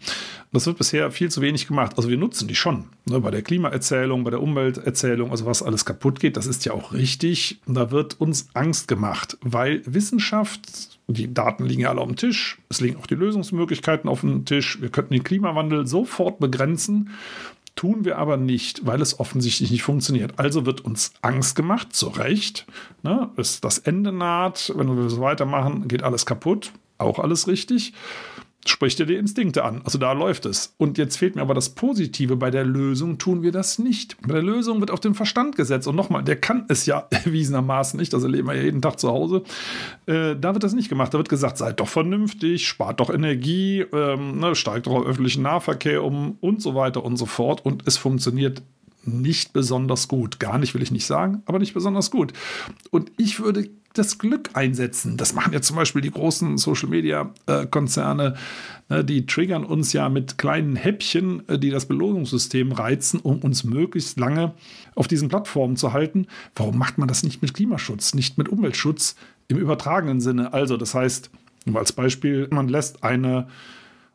Das 0.53 0.65
wird 0.65 0.79
bisher 0.79 1.11
viel 1.11 1.33
zu 1.33 1.41
wenig 1.41 1.67
gemacht. 1.67 1.95
Also 1.97 2.09
wir 2.09 2.17
nutzen 2.17 2.47
die 2.47 2.55
schon. 2.55 2.85
Ne, 3.07 3.19
bei 3.19 3.33
der 3.33 3.43
Klimaerzählung, 3.43 4.23
bei 4.23 4.31
der 4.31 4.41
Umwelterzählung, 4.41 5.33
also 5.33 5.47
was 5.47 5.65
alles 5.65 5.85
kaputt 5.85 6.21
geht, 6.21 6.37
das 6.37 6.47
ist 6.47 6.65
ja 6.65 6.73
auch 6.73 6.93
richtig. 6.93 7.61
Da 7.67 7.91
wird 7.91 8.21
uns 8.21 8.47
Angst 8.55 8.87
gemacht, 8.87 9.37
weil 9.41 9.83
Wissenschaft, 9.85 11.01
die 11.09 11.35
Daten 11.35 11.65
liegen 11.65 11.83
ja 11.83 11.91
alle 11.91 12.03
auf 12.03 12.07
dem 12.07 12.15
Tisch, 12.15 12.59
es 12.69 12.81
liegen 12.81 12.99
auch 12.99 13.09
die 13.09 13.17
Lösungsmöglichkeiten 13.17 14.09
auf 14.09 14.21
dem 14.21 14.45
Tisch. 14.45 14.81
Wir 14.81 14.91
könnten 14.91 15.13
den 15.13 15.25
Klimawandel 15.25 15.89
sofort 15.89 16.39
begrenzen 16.39 17.11
Tun 17.77 18.05
wir 18.05 18.19
aber 18.19 18.37
nicht, 18.37 18.87
weil 18.87 19.01
es 19.03 19.19
offensichtlich 19.19 19.71
nicht 19.71 19.83
funktioniert. 19.83 20.39
Also 20.39 20.65
wird 20.65 20.83
uns 20.83 21.13
Angst 21.23 21.57
gemacht, 21.57 21.95
zu 21.95 22.09
Recht. 22.09 22.67
Ne? 23.03 23.31
Bis 23.35 23.61
das 23.61 23.79
Ende 23.79 24.13
naht, 24.13 24.73
wenn 24.77 24.97
wir 24.97 25.11
so 25.11 25.21
weitermachen, 25.21 25.89
geht 25.89 26.03
alles 26.03 26.25
kaputt. 26.25 26.73
Auch 26.99 27.19
alles 27.19 27.49
richtig 27.49 27.93
spricht 28.69 28.99
dir 28.99 29.07
die 29.07 29.17
Instinkte 29.17 29.65
an. 29.65 29.83
Also 29.85 29.99
da 29.99 30.13
läuft 30.13 30.47
es. 30.47 30.75
Und 30.79 30.99
jetzt 30.99 31.17
fehlt 31.17 31.37
mir 31.37 31.43
aber 31.43 31.55
das 31.55 31.71
Positive. 31.71 32.37
Bei 32.37 32.51
der 32.51 32.65
Lösung 32.65 33.19
tun 33.19 33.43
wir 33.43 33.53
das 33.53 33.79
nicht. 33.79 34.17
Bei 34.23 34.35
der 34.35 34.43
Lösung 34.43 34.81
wird 34.81 34.91
auf 34.91 35.01
den 35.01 35.15
Verstand 35.15 35.57
gesetzt. 35.57 35.87
Und 35.87 35.97
nochmal, 35.97 36.23
der 36.25 36.37
kann 36.37 36.65
es 36.69 36.87
ja 36.87 37.07
erwiesenermaßen 37.11 37.99
nicht. 37.99 38.13
Das 38.13 38.23
erleben 38.23 38.49
wir 38.49 38.55
ja 38.55 38.63
jeden 38.63 38.83
Tag 38.83 38.99
zu 38.99 39.09
Hause. 39.09 39.43
Äh, 40.07 40.37
da 40.37 40.55
wird 40.55 40.65
das 40.65 40.75
nicht 40.75 40.89
gemacht. 40.89 41.13
Da 41.15 41.19
wird 41.19 41.29
gesagt, 41.29 41.59
seid 41.59 41.81
doch 41.81 41.89
vernünftig, 41.89 42.67
spart 42.67 43.01
doch 43.01 43.11
Energie, 43.11 43.81
ähm, 43.93 44.41
ne, 44.41 44.55
steigt 44.55 44.87
doch 44.87 44.93
auf 44.93 45.07
öffentlichen 45.07 45.43
Nahverkehr 45.43 46.03
um 46.03 46.39
und 46.41 46.63
so 46.63 46.75
weiter 46.75 47.05
und 47.05 47.17
so 47.17 47.27
fort. 47.27 47.65
Und 47.65 47.83
es 47.87 47.97
funktioniert 47.97 48.63
nicht 49.07 49.53
besonders 49.53 50.09
gut. 50.09 50.41
Gar 50.41 50.59
nicht 50.59 50.75
will 50.75 50.83
ich 50.83 50.91
nicht 50.91 51.07
sagen, 51.07 51.43
aber 51.47 51.59
nicht 51.59 51.75
besonders 51.75 52.11
gut. 52.11 52.33
Und 52.91 53.11
ich 53.17 53.41
würde 53.41 53.69
das 53.95 54.19
Glück 54.19 54.51
einsetzen. 54.55 55.17
Das 55.17 55.35
machen 55.35 55.53
ja 55.53 55.63
zum 55.63 55.77
Beispiel 55.77 56.03
die 56.03 56.11
großen 56.11 56.59
Social-Media-Konzerne. 56.59 58.35
Ne, 58.89 59.05
die 59.05 59.25
triggern 59.25 59.65
uns 59.65 59.93
ja 59.93 60.09
mit 60.09 60.37
kleinen 60.37 60.77
Häppchen, 60.77 61.49
äh, 61.49 61.59
die 61.59 61.71
das 61.71 61.87
Belohnungssystem 61.87 62.73
reizen, 62.73 63.21
um 63.21 63.39
uns 63.39 63.65
möglichst 63.65 64.19
lange 64.19 64.53
auf 64.97 65.09
diesen 65.09 65.29
Plattformen 65.29 65.77
zu 65.77 65.93
halten. 65.93 66.27
Warum 66.57 66.77
macht 66.77 66.99
man 66.99 67.09
das 67.09 67.23
nicht 67.23 67.41
mit 67.41 67.55
Klimaschutz, 67.55 68.15
nicht 68.15 68.37
mit 68.37 68.49
Umweltschutz 68.49 69.15
im 69.49 69.59
übertragenen 69.59 70.21
Sinne? 70.21 70.53
Also, 70.53 70.77
das 70.77 70.95
heißt, 70.95 71.31
als 71.73 71.93
Beispiel, 71.93 72.49
man 72.51 72.69
lässt 72.69 73.05
eine 73.05 73.47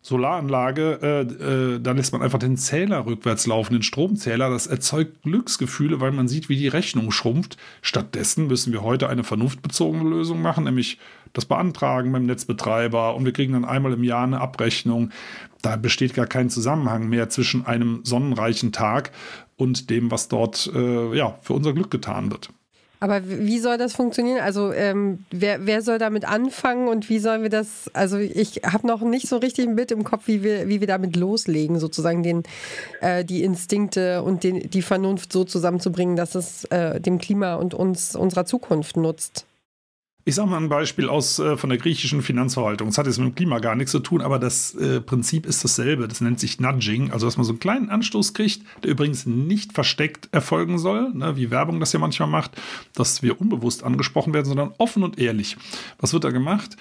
Solaranlage, 0.01 0.99
äh, 1.01 1.21
äh, 1.21 1.79
dann 1.79 1.97
lässt 1.97 2.13
man 2.13 2.21
einfach 2.21 2.39
den 2.39 2.55
Zähler 2.55 3.05
rückwärts 3.05 3.45
laufen, 3.47 3.73
den 3.73 3.83
Stromzähler. 3.83 4.49
Das 4.49 4.65
erzeugt 4.65 5.23
Glücksgefühle, 5.23 5.99
weil 5.99 6.11
man 6.11 6.27
sieht, 6.27 6.47
wie 6.47 6.55
die 6.55 6.69
Rechnung 6.69 7.11
schrumpft. 7.11 7.57
Stattdessen 7.81 8.47
müssen 8.47 8.71
wir 8.71 8.81
heute 8.81 9.09
eine 9.09 9.23
vernunftbezogene 9.23 10.09
Lösung 10.09 10.41
machen, 10.41 10.63
nämlich 10.63 10.99
das 11.33 11.45
Beantragen 11.45 12.11
beim 12.11 12.25
Netzbetreiber 12.25 13.15
und 13.15 13.25
wir 13.25 13.33
kriegen 13.33 13.53
dann 13.53 13.65
einmal 13.65 13.93
im 13.93 14.03
Jahr 14.03 14.23
eine 14.23 14.41
Abrechnung. 14.41 15.11
Da 15.61 15.75
besteht 15.75 16.13
gar 16.13 16.27
kein 16.27 16.49
Zusammenhang 16.49 17.09
mehr 17.09 17.29
zwischen 17.29 17.65
einem 17.65 17.99
sonnenreichen 18.03 18.71
Tag 18.71 19.11
und 19.57 19.89
dem, 19.89 20.09
was 20.09 20.29
dort 20.29 20.71
äh, 20.73 21.15
ja, 21.15 21.37
für 21.41 21.53
unser 21.53 21.73
Glück 21.73 21.91
getan 21.91 22.31
wird. 22.31 22.49
Aber 23.01 23.21
wie 23.25 23.59
soll 23.59 23.77
das 23.77 23.93
funktionieren? 23.93 24.41
Also 24.41 24.73
ähm, 24.73 25.23
wer, 25.31 25.65
wer 25.65 25.81
soll 25.81 25.99
damit 25.99 26.25
anfangen 26.25 26.89
und 26.89 27.09
wie 27.09 27.19
sollen 27.19 27.43
wir 27.43 27.49
das? 27.49 27.89
Also 27.93 28.17
ich 28.17 28.61
habe 28.65 28.85
noch 28.85 29.01
nicht 29.01 29.29
so 29.29 29.37
richtig 29.37 29.67
ein 29.67 29.75
Bild 29.75 29.91
im 29.91 30.03
Kopf, 30.03 30.23
wie 30.27 30.43
wir, 30.43 30.67
wie 30.67 30.81
wir 30.81 30.87
damit 30.87 31.15
loslegen, 31.15 31.79
sozusagen 31.79 32.23
den, 32.23 32.43
äh, 32.99 33.23
die 33.23 33.43
Instinkte 33.43 34.21
und 34.21 34.43
den, 34.43 34.69
die 34.69 34.81
Vernunft 34.81 35.31
so 35.31 35.45
zusammenzubringen, 35.45 36.17
dass 36.17 36.35
es 36.35 36.65
äh, 36.65 36.99
dem 36.99 37.19
Klima 37.19 37.55
und 37.55 37.73
uns 37.73 38.17
unserer 38.17 38.45
Zukunft 38.45 38.97
nutzt. 38.97 39.45
Ich 40.25 40.35
sage 40.35 40.49
mal 40.49 40.57
ein 40.57 40.69
Beispiel 40.69 41.07
aus 41.07 41.39
äh, 41.39 41.55
von 41.55 41.69
der 41.69 41.79
griechischen 41.79 42.21
Finanzverwaltung. 42.21 42.89
Das 42.89 42.97
hat 42.97 43.07
jetzt 43.07 43.17
mit 43.19 43.29
dem 43.29 43.35
Klima 43.35 43.59
gar 43.59 43.75
nichts 43.75 43.91
zu 43.91 43.99
tun, 43.99 44.21
aber 44.21 44.37
das 44.37 44.75
äh, 44.75 44.99
Prinzip 44.99 45.45
ist 45.45 45.63
dasselbe. 45.63 46.07
Das 46.07 46.21
nennt 46.21 46.39
sich 46.39 46.59
Nudging, 46.59 47.11
also 47.11 47.25
dass 47.25 47.37
man 47.37 47.45
so 47.45 47.53
einen 47.53 47.59
kleinen 47.59 47.89
Anstoß 47.89 48.33
kriegt, 48.33 48.61
der 48.83 48.91
übrigens 48.91 49.25
nicht 49.25 49.73
versteckt 49.73 50.27
erfolgen 50.31 50.77
soll, 50.77 51.13
ne, 51.13 51.37
wie 51.37 51.51
Werbung 51.51 51.79
das 51.79 51.93
ja 51.93 51.99
manchmal 51.99 52.27
macht, 52.27 52.51
dass 52.93 53.23
wir 53.23 53.39
unbewusst 53.39 53.83
angesprochen 53.83 54.33
werden, 54.33 54.45
sondern 54.45 54.73
offen 54.77 55.03
und 55.03 55.17
ehrlich. 55.17 55.57
Was 55.99 56.13
wird 56.13 56.25
da 56.25 56.31
gemacht? 56.31 56.75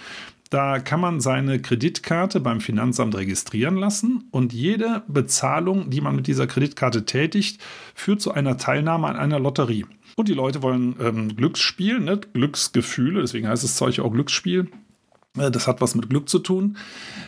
Da 0.50 0.78
kann 0.78 1.00
man 1.00 1.20
seine 1.20 1.60
Kreditkarte 1.60 2.40
beim 2.40 2.60
Finanzamt 2.60 3.14
registrieren 3.14 3.76
lassen 3.76 4.24
und 4.30 4.52
jede 4.52 5.02
Bezahlung, 5.06 5.90
die 5.90 6.00
man 6.00 6.16
mit 6.16 6.26
dieser 6.26 6.46
Kreditkarte 6.46 7.04
tätigt, 7.04 7.60
führt 7.94 8.20
zu 8.20 8.32
einer 8.32 8.56
Teilnahme 8.56 9.08
an 9.08 9.16
einer 9.16 9.38
Lotterie. 9.38 9.84
Und 10.18 10.26
die 10.26 10.34
Leute 10.34 10.62
wollen 10.64 10.96
ähm, 10.98 11.36
Glücksspiel, 11.36 12.00
ne? 12.00 12.18
Glücksgefühle, 12.32 13.20
deswegen 13.20 13.46
heißt 13.46 13.62
das 13.62 13.76
Zeug 13.76 14.00
auch 14.00 14.10
Glücksspiel. 14.10 14.66
Äh, 15.40 15.50
das 15.50 15.66
hat 15.66 15.80
was 15.80 15.94
mit 15.94 16.08
Glück 16.08 16.28
zu 16.28 16.38
tun. 16.38 16.76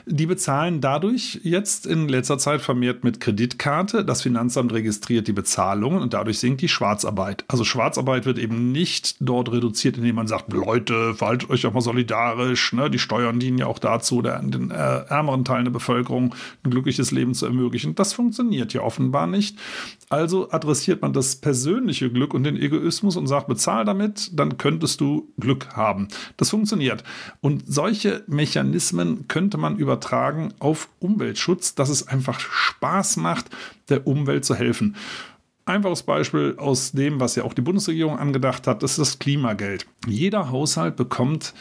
Die 0.07 0.26
bezahlen 0.26 0.81
dadurch 0.81 1.40
jetzt 1.43 1.87
in 1.87 2.09
letzter 2.09 2.38
Zeit 2.38 2.61
vermehrt 2.61 3.05
mit 3.05 3.21
Kreditkarte. 3.21 4.05
Das 4.05 4.23
Finanzamt 4.23 4.73
registriert 4.73 5.29
die 5.29 5.33
Bezahlungen 5.33 6.02
und 6.02 6.14
dadurch 6.14 6.38
sinkt 6.38 6.62
die 6.62 6.69
Schwarzarbeit. 6.69 7.45
Also 7.49 7.64
Schwarzarbeit 7.64 8.26
wird 8.26 8.38
eben 8.38 8.73
nicht 8.73 9.17
dort 9.21 9.52
reduziert, 9.52 9.97
indem 9.97 10.17
man 10.17 10.26
sagt, 10.26 10.52
Leute, 10.52 11.14
verhaltet 11.14 11.50
euch 11.50 11.62
doch 11.62 11.73
mal 11.73 11.81
solidarisch. 11.81 12.73
Ne? 12.73 12.90
Die 12.90 12.99
Steuern 12.99 13.38
dienen 13.38 13.59
ja 13.59 13.67
auch 13.67 13.79
dazu, 13.79 14.23
der, 14.23 14.40
den 14.43 14.71
äh, 14.71 14.75
ärmeren 14.75 15.45
Teilen 15.45 15.64
der 15.64 15.73
Bevölkerung 15.73 16.35
ein 16.64 16.71
glückliches 16.71 17.11
Leben 17.11 17.35
zu 17.35 17.47
ermöglichen. 17.47 17.95
Das 17.95 18.12
funktioniert 18.12 18.73
ja 18.73 18.83
offenbar 18.83 19.26
nicht. 19.26 19.59
Also 20.09 20.50
adressiert 20.50 21.02
man 21.02 21.12
das 21.12 21.37
persönliche 21.37 22.11
Glück 22.11 22.35
und 22.35 22.45
den 22.45 22.57
Egoismus 22.57 23.17
und 23.17 23.26
sagt, 23.26 23.47
bezahl 23.47 23.85
damit, 23.85 24.31
dann 24.33 24.59
könntest 24.59 25.00
du 25.00 25.33
Glück 25.38 25.76
haben. 25.76 26.09
Das 26.37 26.50
funktioniert. 26.50 27.05
Und 27.40 27.62
solche 27.67 28.00
Mechanismen 28.26 29.28
könnte 29.28 29.59
man 29.59 29.76
übertragen 29.76 30.52
auf 30.59 30.88
Umweltschutz, 30.99 31.75
dass 31.75 31.88
es 31.88 32.09
einfach 32.09 32.40
Spaß 32.40 33.16
macht, 33.16 33.47
der 33.88 34.07
Umwelt 34.07 34.45
zu 34.45 34.54
helfen. 34.54 34.97
Einfaches 35.66 36.02
Beispiel 36.02 36.54
aus 36.59 36.92
dem, 36.92 37.21
was 37.21 37.37
ja 37.37 37.45
auch 37.45 37.54
die 37.54 37.62
Bundesregierung 37.62 38.19
angedacht 38.19 38.66
hat, 38.66 38.83
ist 38.83 38.99
das 38.99 39.19
Klimageld. 39.19 39.87
Jeder 40.07 40.50
Haushalt 40.50 40.97
bekommt 40.97 41.54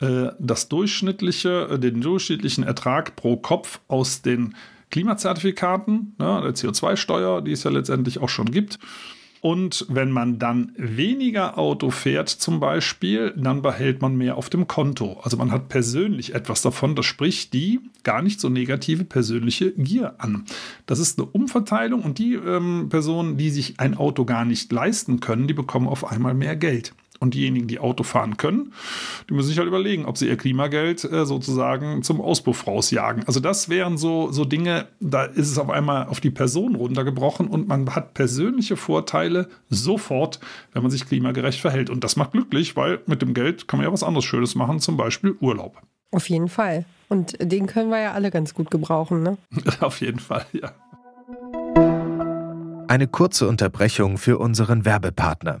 äh, 0.00 0.28
das 0.38 0.68
durchschnittliche, 0.68 1.68
äh, 1.70 1.78
den 1.78 2.00
durchschnittlichen 2.00 2.64
Ertrag 2.64 3.16
pro 3.16 3.36
Kopf 3.36 3.80
aus 3.88 4.22
den 4.22 4.54
Klimazertifikaten, 4.90 6.14
ne, 6.18 6.40
der 6.42 6.54
CO2-Steuer, 6.54 7.42
die 7.42 7.52
es 7.52 7.64
ja 7.64 7.70
letztendlich 7.70 8.18
auch 8.18 8.28
schon 8.28 8.50
gibt. 8.50 8.78
Und 9.46 9.86
wenn 9.88 10.10
man 10.10 10.40
dann 10.40 10.72
weniger 10.76 11.56
Auto 11.56 11.90
fährt 11.90 12.28
zum 12.28 12.58
Beispiel, 12.58 13.32
dann 13.36 13.62
behält 13.62 14.02
man 14.02 14.16
mehr 14.16 14.36
auf 14.36 14.50
dem 14.50 14.66
Konto. 14.66 15.20
Also 15.22 15.36
man 15.36 15.52
hat 15.52 15.68
persönlich 15.68 16.34
etwas 16.34 16.62
davon. 16.62 16.96
Das 16.96 17.06
spricht 17.06 17.52
die 17.52 17.78
gar 18.02 18.22
nicht 18.22 18.40
so 18.40 18.48
negative 18.48 19.04
persönliche 19.04 19.70
Gier 19.70 20.16
an. 20.18 20.46
Das 20.86 20.98
ist 20.98 21.20
eine 21.20 21.28
Umverteilung 21.28 22.02
und 22.02 22.18
die 22.18 22.34
ähm, 22.34 22.88
Personen, 22.88 23.36
die 23.36 23.50
sich 23.50 23.78
ein 23.78 23.96
Auto 23.96 24.24
gar 24.24 24.44
nicht 24.44 24.72
leisten 24.72 25.20
können, 25.20 25.46
die 25.46 25.54
bekommen 25.54 25.86
auf 25.86 26.10
einmal 26.10 26.34
mehr 26.34 26.56
Geld. 26.56 26.92
Und 27.18 27.34
diejenigen, 27.34 27.66
die 27.66 27.78
Auto 27.78 28.02
fahren 28.02 28.36
können, 28.36 28.72
die 29.28 29.34
müssen 29.34 29.48
sich 29.48 29.58
halt 29.58 29.68
überlegen, 29.68 30.04
ob 30.04 30.18
sie 30.18 30.28
ihr 30.28 30.36
Klimageld 30.36 31.04
äh, 31.04 31.24
sozusagen 31.24 32.02
zum 32.02 32.20
Auspuff 32.20 32.66
rausjagen. 32.66 33.24
Also 33.26 33.40
das 33.40 33.68
wären 33.68 33.96
so, 33.96 34.30
so 34.32 34.44
Dinge, 34.44 34.88
da 35.00 35.24
ist 35.24 35.50
es 35.50 35.58
auf 35.58 35.70
einmal 35.70 36.06
auf 36.06 36.20
die 36.20 36.30
Person 36.30 36.74
runtergebrochen 36.74 37.48
und 37.48 37.68
man 37.68 37.94
hat 37.94 38.14
persönliche 38.14 38.76
Vorteile 38.76 39.48
sofort, 39.68 40.40
wenn 40.72 40.82
man 40.82 40.90
sich 40.90 41.06
klimagerecht 41.06 41.60
verhält. 41.60 41.90
Und 41.90 42.04
das 42.04 42.16
macht 42.16 42.32
glücklich, 42.32 42.76
weil 42.76 43.00
mit 43.06 43.22
dem 43.22 43.34
Geld 43.34 43.68
kann 43.68 43.78
man 43.78 43.86
ja 43.86 43.92
was 43.92 44.02
anderes 44.02 44.24
Schönes 44.24 44.54
machen, 44.54 44.80
zum 44.80 44.96
Beispiel 44.96 45.36
Urlaub. 45.40 45.80
Auf 46.12 46.28
jeden 46.28 46.48
Fall. 46.48 46.84
Und 47.08 47.36
den 47.40 47.66
können 47.66 47.90
wir 47.90 48.00
ja 48.00 48.12
alle 48.12 48.30
ganz 48.30 48.54
gut 48.54 48.70
gebrauchen, 48.70 49.22
ne? 49.22 49.38
auf 49.80 50.00
jeden 50.00 50.18
Fall, 50.18 50.46
ja. 50.52 50.72
Eine 52.88 53.08
kurze 53.08 53.48
Unterbrechung 53.48 54.16
für 54.16 54.38
unseren 54.38 54.84
Werbepartner. 54.84 55.60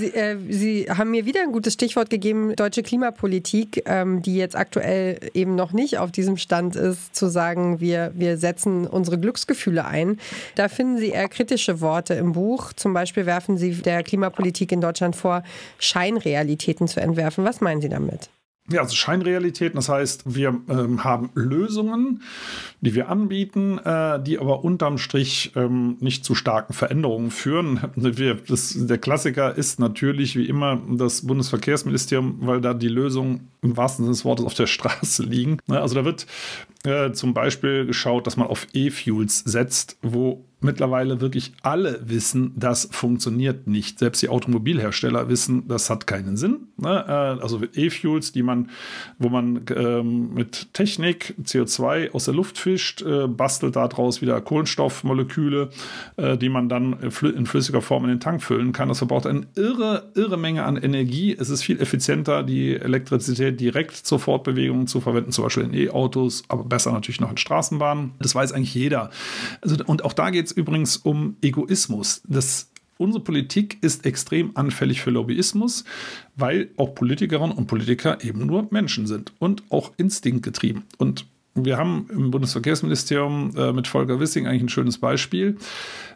Sie, 0.00 0.14
äh, 0.14 0.36
Sie, 0.48 0.86
haben 0.88 1.10
mir 1.10 1.26
wieder 1.26 1.42
ein 1.42 1.52
gutes 1.52 1.74
Stichwort 1.74 2.10
gegeben, 2.10 2.56
deutsche 2.56 2.82
Klimapolitik, 2.82 3.84
ähm, 3.86 4.22
die 4.22 4.34
jetzt 4.34 4.56
aktuell 4.56 5.20
eben 5.34 5.54
noch 5.54 5.72
nicht 5.72 5.98
auf 5.98 6.10
diesem 6.10 6.36
Stand 6.36 6.74
ist, 6.74 7.14
zu 7.14 7.28
sagen, 7.28 7.80
wir, 7.80 8.12
wir 8.14 8.38
setzen 8.38 8.86
unsere 8.86 9.18
Glücksgefühle 9.18 9.84
ein. 9.84 10.18
Da 10.54 10.68
finden 10.68 10.98
Sie 10.98 11.10
eher 11.10 11.28
kritische 11.28 11.80
Worte 11.80 12.14
im 12.14 12.32
Buch. 12.32 12.72
Zum 12.72 12.94
Beispiel 12.94 13.26
werfen 13.26 13.58
Sie 13.58 13.72
der 13.72 14.02
Klimapolitik 14.02 14.72
in 14.72 14.80
Deutschland 14.80 15.14
vor, 15.14 15.42
Scheinrealitäten 15.78 16.88
zu 16.88 17.00
entwerfen. 17.00 17.44
Was 17.44 17.60
meinen 17.60 17.80
Sie 17.80 17.88
damit? 17.88 18.30
Ja, 18.72 18.82
also 18.82 18.94
Scheinrealitäten, 18.94 19.76
das 19.76 19.88
heißt, 19.88 20.34
wir 20.34 20.60
ähm, 20.68 21.02
haben 21.02 21.30
Lösungen, 21.34 22.22
die 22.80 22.94
wir 22.94 23.08
anbieten, 23.08 23.78
äh, 23.78 24.22
die 24.22 24.38
aber 24.38 24.64
unterm 24.64 24.98
Strich 24.98 25.52
ähm, 25.56 25.96
nicht 26.00 26.24
zu 26.24 26.36
starken 26.36 26.72
Veränderungen 26.72 27.30
führen. 27.30 27.80
Wir, 27.96 28.34
das, 28.34 28.74
der 28.78 28.98
Klassiker 28.98 29.56
ist 29.56 29.80
natürlich 29.80 30.36
wie 30.36 30.46
immer 30.46 30.80
das 30.88 31.26
Bundesverkehrsministerium, 31.26 32.38
weil 32.40 32.60
da 32.60 32.74
die 32.74 32.88
Lösungen 32.88 33.48
im 33.62 33.76
wahrsten 33.76 34.04
Sinne 34.04 34.14
des 34.14 34.24
Wortes 34.24 34.46
auf 34.46 34.54
der 34.54 34.66
Straße 34.66 35.22
liegen. 35.22 35.58
Ne, 35.66 35.80
also 35.80 35.94
da 35.94 36.04
wird 36.04 36.26
äh, 36.84 37.12
zum 37.12 37.34
Beispiel 37.34 37.86
geschaut, 37.86 38.26
dass 38.26 38.36
man 38.36 38.46
auf 38.48 38.66
E-Fuels 38.72 39.40
setzt, 39.40 39.98
wo 40.02 40.44
mittlerweile 40.60 41.20
wirklich 41.20 41.52
alle 41.62 42.00
wissen, 42.04 42.52
das 42.56 42.88
funktioniert 42.90 43.66
nicht. 43.66 43.98
Selbst 43.98 44.22
die 44.22 44.28
Automobilhersteller 44.28 45.28
wissen, 45.28 45.68
das 45.68 45.88
hat 45.90 46.06
keinen 46.06 46.36
Sinn. 46.36 46.68
Ne? 46.76 47.04
Äh, 47.06 47.42
also 47.42 47.62
E-Fuels, 47.74 48.32
die 48.32 48.42
man, 48.42 48.70
wo 49.18 49.28
man 49.28 49.62
ähm, 49.74 50.34
mit 50.34 50.72
Technik 50.74 51.34
CO2 51.42 52.12
aus 52.12 52.26
der 52.26 52.34
Luft 52.34 52.58
fischt, 52.58 53.02
äh, 53.02 53.26
bastelt 53.26 53.76
daraus 53.76 54.20
wieder 54.20 54.40
Kohlenstoffmoleküle, 54.40 55.70
äh, 56.16 56.36
die 56.36 56.48
man 56.48 56.68
dann 56.68 56.98
in 57.00 57.46
flüssiger 57.46 57.82
Form 57.82 58.04
in 58.04 58.10
den 58.10 58.20
Tank 58.20 58.42
füllen 58.42 58.72
kann. 58.72 58.88
Das 58.88 58.98
verbraucht 58.98 59.26
eine 59.26 59.46
irre, 59.54 60.10
irre 60.14 60.36
Menge 60.36 60.64
an 60.64 60.76
Energie. 60.76 61.36
Es 61.38 61.48
ist 61.48 61.62
viel 61.62 61.80
effizienter, 61.80 62.42
die 62.42 62.74
Elektrizität 62.74 63.49
direkt 63.52 63.96
zur 63.96 64.18
Fortbewegung 64.18 64.86
zu 64.86 65.00
verwenden, 65.00 65.32
zum 65.32 65.44
Beispiel 65.44 65.64
in 65.64 65.74
E-Autos, 65.74 66.44
aber 66.48 66.64
besser 66.64 66.92
natürlich 66.92 67.20
noch 67.20 67.30
in 67.30 67.36
Straßenbahnen. 67.36 68.12
Das 68.18 68.34
weiß 68.34 68.52
eigentlich 68.52 68.74
jeder. 68.74 69.10
Also, 69.60 69.76
und 69.84 70.04
auch 70.04 70.12
da 70.12 70.30
geht 70.30 70.46
es 70.46 70.52
übrigens 70.52 70.96
um 70.96 71.36
Egoismus. 71.42 72.22
Das 72.26 72.70
unsere 72.98 73.24
Politik 73.24 73.78
ist 73.80 74.04
extrem 74.04 74.56
anfällig 74.56 75.00
für 75.00 75.10
Lobbyismus, 75.10 75.84
weil 76.36 76.70
auch 76.76 76.94
Politikerinnen 76.94 77.56
und 77.56 77.66
Politiker 77.66 78.22
eben 78.22 78.44
nur 78.44 78.68
Menschen 78.70 79.06
sind 79.06 79.32
und 79.38 79.62
auch 79.70 79.92
instinktgetrieben. 79.96 80.84
Und 80.98 81.26
wir 81.64 81.76
haben 81.76 82.06
im 82.10 82.30
Bundesverkehrsministerium 82.30 83.52
äh, 83.56 83.72
mit 83.72 83.86
Volker 83.86 84.20
Wissing 84.20 84.46
eigentlich 84.46 84.62
ein 84.62 84.68
schönes 84.68 84.98
Beispiel. 84.98 85.56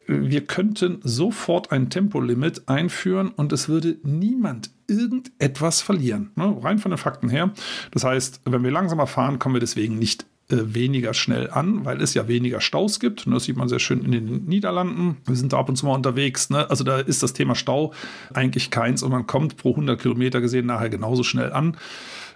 Wir 0.07 0.43
könnten 0.43 1.01
sofort 1.03 1.73
ein 1.73 1.89
Tempolimit 1.89 2.69
einführen 2.69 3.29
und 3.29 3.53
es 3.53 3.69
würde 3.69 3.97
niemand 4.03 4.71
irgendetwas 4.87 5.81
verlieren. 5.81 6.31
Ne? 6.37 6.57
Rein 6.61 6.79
von 6.79 6.91
den 6.91 6.99
Fakten 6.99 7.29
her. 7.29 7.53
Das 7.91 8.05
heißt, 8.05 8.43
wenn 8.45 8.63
wir 8.63 8.71
langsamer 8.71 9.07
fahren, 9.07 9.39
kommen 9.39 9.55
wir 9.55 9.61
deswegen 9.61 9.99
nicht 9.99 10.27
äh, 10.51 10.75
weniger 10.75 11.15
schnell 11.15 11.51
an, 11.51 11.87
weil 11.87 12.03
es 12.03 12.13
ja 12.13 12.29
weniger 12.29 12.61
Staus 12.61 13.01
gibt. 13.01 13.27
Das 13.27 13.45
sieht 13.45 13.57
man 13.57 13.71
sehr 13.71 13.79
schön 13.79 14.05
in 14.05 14.13
den 14.13 14.45
Niederlanden. 14.45 15.17
Wir 15.25 15.37
sind 15.37 15.55
da 15.55 15.59
ab 15.59 15.71
und 15.71 15.77
zu 15.77 15.87
mal 15.87 15.95
unterwegs. 15.95 16.51
Ne? 16.51 16.69
Also 16.69 16.85
da 16.85 16.99
ist 16.99 17.23
das 17.23 17.33
Thema 17.33 17.55
Stau 17.55 17.95
eigentlich 18.35 18.71
keins 18.71 19.03
und 19.03 19.11
man 19.11 19.27
kommt 19.27 19.57
pro 19.57 19.71
100 19.71 19.99
Kilometer 19.99 20.43
gesehen 20.43 20.67
nachher 20.67 20.91
genauso 20.91 21.23
schnell 21.23 21.51
an. 21.51 21.79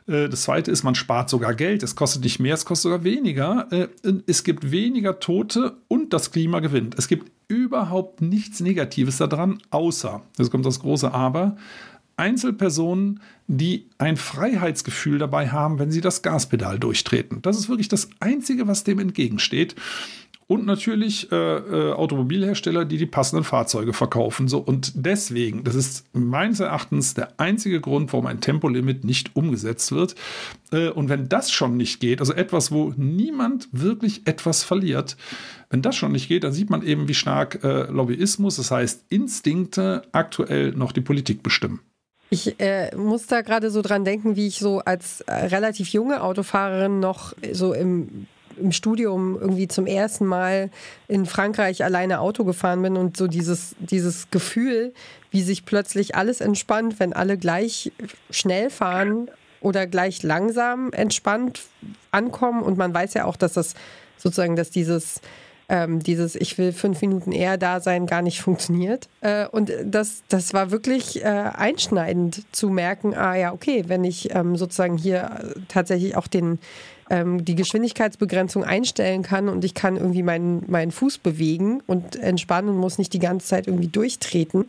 Äh, 0.09 0.29
das 0.29 0.43
zweite 0.43 0.71
ist, 0.71 0.83
man 0.83 0.95
spart 0.95 1.31
sogar 1.31 1.55
Geld. 1.55 1.83
Es 1.83 1.95
kostet 1.95 2.25
nicht 2.25 2.41
mehr, 2.41 2.55
es 2.55 2.65
kostet 2.65 2.85
sogar 2.85 3.05
weniger. 3.05 3.69
Äh, 3.71 3.89
es 4.27 4.43
gibt 4.43 4.71
weniger 4.71 5.21
Tote 5.21 5.77
und 5.89 6.13
das 6.13 6.33
Klima 6.33 6.61
gewinnt. 6.61 6.97
Es 6.99 7.09
gibt 7.09 7.31
überhaupt 7.49 8.21
nichts 8.21 8.61
Negatives 8.61 9.19
daran, 9.19 9.59
außer, 9.71 10.23
jetzt 10.37 10.51
kommt 10.51 10.67
das 10.67 10.81
große 10.81 11.13
Aber, 11.13 11.57
Einzelpersonen, 12.17 13.21
die 13.47 13.87
ein 13.97 14.17
Freiheitsgefühl 14.17 15.19
dabei 15.19 15.49
haben, 15.51 15.79
wenn 15.79 15.93
sie 15.93 16.01
das 16.01 16.23
Gaspedal 16.23 16.79
durchtreten. 16.79 17.41
Das 17.43 17.57
ist 17.57 17.69
wirklich 17.69 17.89
das 17.89 18.11
Einzige, 18.19 18.67
was 18.67 18.85
dem 18.85 18.99
entgegensteht 18.99 19.77
und 20.49 20.65
natürlich 20.65 21.31
äh, 21.31 21.37
äh, 21.37 21.93
Automobilhersteller, 21.93 22.87
die 22.87 22.97
die 22.97 23.07
passenden 23.07 23.45
Fahrzeuge 23.45 23.93
verkaufen. 23.93 24.49
So 24.49 24.59
und 24.59 24.93
deswegen, 24.97 25.63
das 25.63 25.75
ist 25.75 26.07
meines 26.15 26.61
Erachtens 26.61 27.13
der 27.13 27.39
einzige 27.39 27.83
Grund, 27.83 28.13
warum 28.15 28.27
ein 28.27 28.41
Tempolimit 28.41 29.05
nicht 29.05 29.37
umgesetzt 29.37 29.93
wird. 29.93 30.15
Äh, 30.73 30.89
und 30.89 31.11
wenn 31.11 31.29
das 31.29 31.51
schon 31.51 31.77
nicht 31.77 32.01
geht, 32.01 32.21
also 32.21 32.33
etwas, 32.33 32.73
wo 32.73 32.95
niemand 32.97 33.69
wirklich 33.73 34.27
etwas 34.27 34.65
verliert, 34.65 35.19
wenn 35.69 35.83
das 35.83 35.97
schon 35.97 36.13
nicht 36.13 36.29
geht, 36.29 36.45
dann 36.45 36.53
sieht 36.55 36.71
man 36.71 36.83
eben, 36.83 37.09
wie 37.09 37.15
stark 37.15 37.63
äh, 37.63 37.83
Lobbyismus, 37.83 38.57
das 38.57 38.71
heißt 38.71 39.05
Instinkte, 39.11 40.03
aktuell 40.13 40.73
noch 40.73 40.93
die 40.93 41.03
Politik 41.03 41.43
bestimmen. 41.43 41.81
Ich 42.31 42.59
äh, 42.59 42.95
muss 42.97 43.27
da 43.27 43.43
gerade 43.43 43.71
so 43.71 43.83
dran 43.83 44.07
denken, 44.07 44.35
wie 44.37 44.47
ich 44.47 44.59
so 44.59 44.81
als 44.81 45.21
äh, 45.23 45.35
relativ 45.35 45.91
junge 45.91 46.23
Autofahrerin 46.23 47.01
noch 47.01 47.35
so 47.53 47.75
im 47.75 48.27
im 48.61 48.73
Studium 48.73 49.39
irgendwie 49.41 49.69
zum 49.69 49.87
ersten 49.87 50.27
Mal 50.27 50.71
in 51.07 51.27
Frankreich 51.27 51.85
alleine 51.85 52.21
Auto 52.21 52.45
gefahren 52.45 52.83
bin 52.83 52.97
und 52.97 53.17
so 53.17 53.27
dieses, 53.27 53.75
dieses 53.79 54.31
Gefühl, 54.31 54.93
wie 55.31 55.43
sich 55.43 55.65
plötzlich 55.65 56.15
alles 56.15 56.41
entspannt, 56.41 57.01
wenn 57.01 57.13
alle 57.13 57.39
gleich 57.39 57.93
schnell 58.31 58.71
fahren 58.71 59.31
oder 59.61 59.87
gleich 59.87 60.23
langsam 60.23 60.93
entspannt 60.93 61.63
ankommen. 62.11 62.63
Und 62.63 62.79
man 62.79 62.95
weiß 62.95 63.15
ja 63.15 63.25
auch, 63.25 63.37
dass 63.37 63.55
das 63.55 63.75
sozusagen, 64.17 64.57
dass 64.57 64.71
dieses 64.71 65.21
ähm, 65.69 66.01
dieses 66.01 66.35
Ich 66.35 66.57
will 66.57 66.73
fünf 66.73 67.01
Minuten 67.03 67.33
eher 67.33 67.59
da 67.59 67.81
sein 67.81 68.07
gar 68.07 68.23
nicht 68.23 68.41
funktioniert. 68.41 69.09
Äh, 69.21 69.47
und 69.49 69.71
das, 69.85 70.23
das 70.29 70.55
war 70.55 70.71
wirklich 70.71 71.23
äh, 71.23 71.27
einschneidend 71.27 72.43
zu 72.53 72.71
merken, 72.71 73.15
ah 73.15 73.35
ja, 73.35 73.53
okay, 73.53 73.85
wenn 73.87 74.05
ich 74.05 74.35
ähm, 74.35 74.57
sozusagen 74.57 74.97
hier 74.97 75.55
tatsächlich 75.69 76.17
auch 76.17 76.27
den 76.27 76.59
ähm, 77.11 77.45
die 77.45 77.55
Geschwindigkeitsbegrenzung 77.55 78.65
einstellen 78.65 79.23
kann 79.23 79.49
und 79.49 79.65
ich 79.65 79.75
kann 79.75 79.97
irgendwie 79.97 80.23
meinen, 80.23 80.65
meinen 80.69 80.91
Fuß 80.91 81.19
bewegen 81.19 81.83
und 81.87 82.17
entspannen 82.17 82.71
und 82.71 82.77
muss 82.77 82.99
nicht 82.99 83.13
die 83.13 83.19
ganze 83.19 83.47
Zeit 83.47 83.67
irgendwie 83.67 83.89
durchtreten, 83.89 84.67